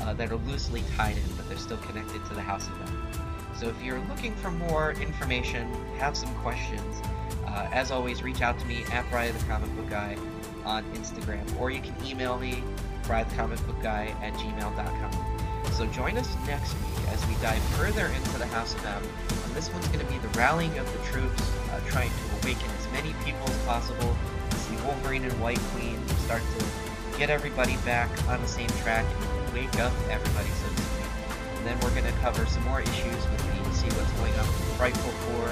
uh, 0.00 0.14
that 0.14 0.30
are 0.30 0.36
loosely 0.36 0.82
tied 0.96 1.16
in, 1.16 1.36
but 1.36 1.48
they're 1.48 1.58
still 1.58 1.78
connected 1.78 2.24
to 2.26 2.34
the 2.34 2.40
House 2.40 2.66
of 2.66 2.80
M. 2.82 3.08
So 3.56 3.68
if 3.68 3.80
you're 3.82 4.00
looking 4.08 4.34
for 4.36 4.50
more 4.50 4.92
information, 4.92 5.72
have 5.98 6.16
some 6.16 6.34
questions, 6.36 7.00
uh, 7.46 7.68
as 7.72 7.92
always, 7.92 8.22
reach 8.22 8.42
out 8.42 8.58
to 8.58 8.66
me 8.66 8.84
at 8.90 9.08
Brian 9.10 9.36
the 9.36 9.44
Comic 9.44 9.74
Book 9.76 9.88
Guy 9.88 10.16
on 10.64 10.82
Instagram, 10.94 11.60
or 11.60 11.70
you 11.70 11.80
can 11.80 11.94
email 12.04 12.36
me, 12.36 12.64
Brian 13.06 13.28
the 13.28 13.34
Comic 13.34 13.66
Book 13.66 13.80
Guy 13.82 14.14
at 14.22 14.32
gmail.com. 14.34 15.72
So 15.72 15.86
join 15.86 16.16
us 16.16 16.36
next 16.46 16.72
week 16.74 17.08
as 17.08 17.26
we 17.26 17.34
dive 17.42 17.62
further 17.76 18.06
into 18.06 18.38
the 18.38 18.46
House 18.46 18.74
of 18.74 18.84
M. 18.84 19.02
And 19.02 19.54
this 19.54 19.72
one's 19.72 19.88
going 19.88 20.04
to 20.04 20.12
be 20.12 20.18
the 20.18 20.28
rallying 20.38 20.76
of 20.78 20.86
the 20.92 20.98
troops, 21.10 21.42
uh, 21.72 21.80
trying 21.88 22.10
to 22.10 22.24
awaken 22.42 22.70
as 22.78 22.92
many 22.92 23.14
people 23.24 23.46
as 23.48 23.58
possible. 23.64 24.16
See 24.56 24.76
Wolverine 24.86 25.24
and 25.24 25.40
White 25.40 25.60
Queen 25.74 25.98
start 26.24 26.42
to 26.58 27.18
get 27.18 27.30
everybody 27.30 27.76
back 27.84 28.08
on 28.28 28.40
the 28.40 28.48
same 28.48 28.68
track 28.82 29.04
and 29.04 29.54
wake 29.54 29.78
up 29.80 29.92
everybody, 30.10 30.48
so 30.48 30.68
to 30.68 30.82
speak. 30.82 31.10
And 31.58 31.66
then 31.66 31.80
we're 31.80 31.90
going 31.90 32.10
to 32.10 32.18
cover 32.20 32.46
some 32.46 32.64
more 32.64 32.80
issues 32.80 33.22
with 33.30 33.38
the 33.38 33.54
see 33.74 33.90
what's 33.98 34.12
going 34.12 34.32
on 34.38 34.46
with 34.46 34.76
Frightful 34.78 35.10
Four, 35.26 35.48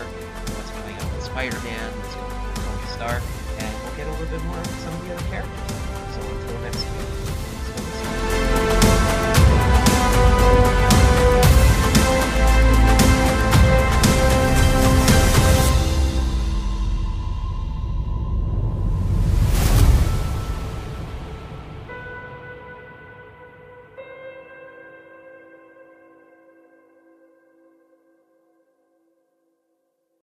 what's 0.54 0.70
going 0.70 0.96
on 0.96 1.14
with 1.14 1.24
Spider-Man, 1.24 1.90
what's 1.98 2.14
going 2.14 2.30
on 2.30 2.46
with 2.46 2.64
Tony 2.64 2.86
Stark, 2.94 3.22
and 3.58 3.72
we'll 3.82 3.96
get 3.96 4.06
a 4.06 4.10
little 4.12 4.38
bit 4.38 4.44
more 4.46 4.58
of 4.58 4.66
some 4.78 4.94
of 4.94 5.02
the 5.06 5.14
other 5.14 5.26
characters. 5.26 5.74
So 6.14 6.20
until 6.22 6.60
next 6.60 6.84
week. 6.96 7.01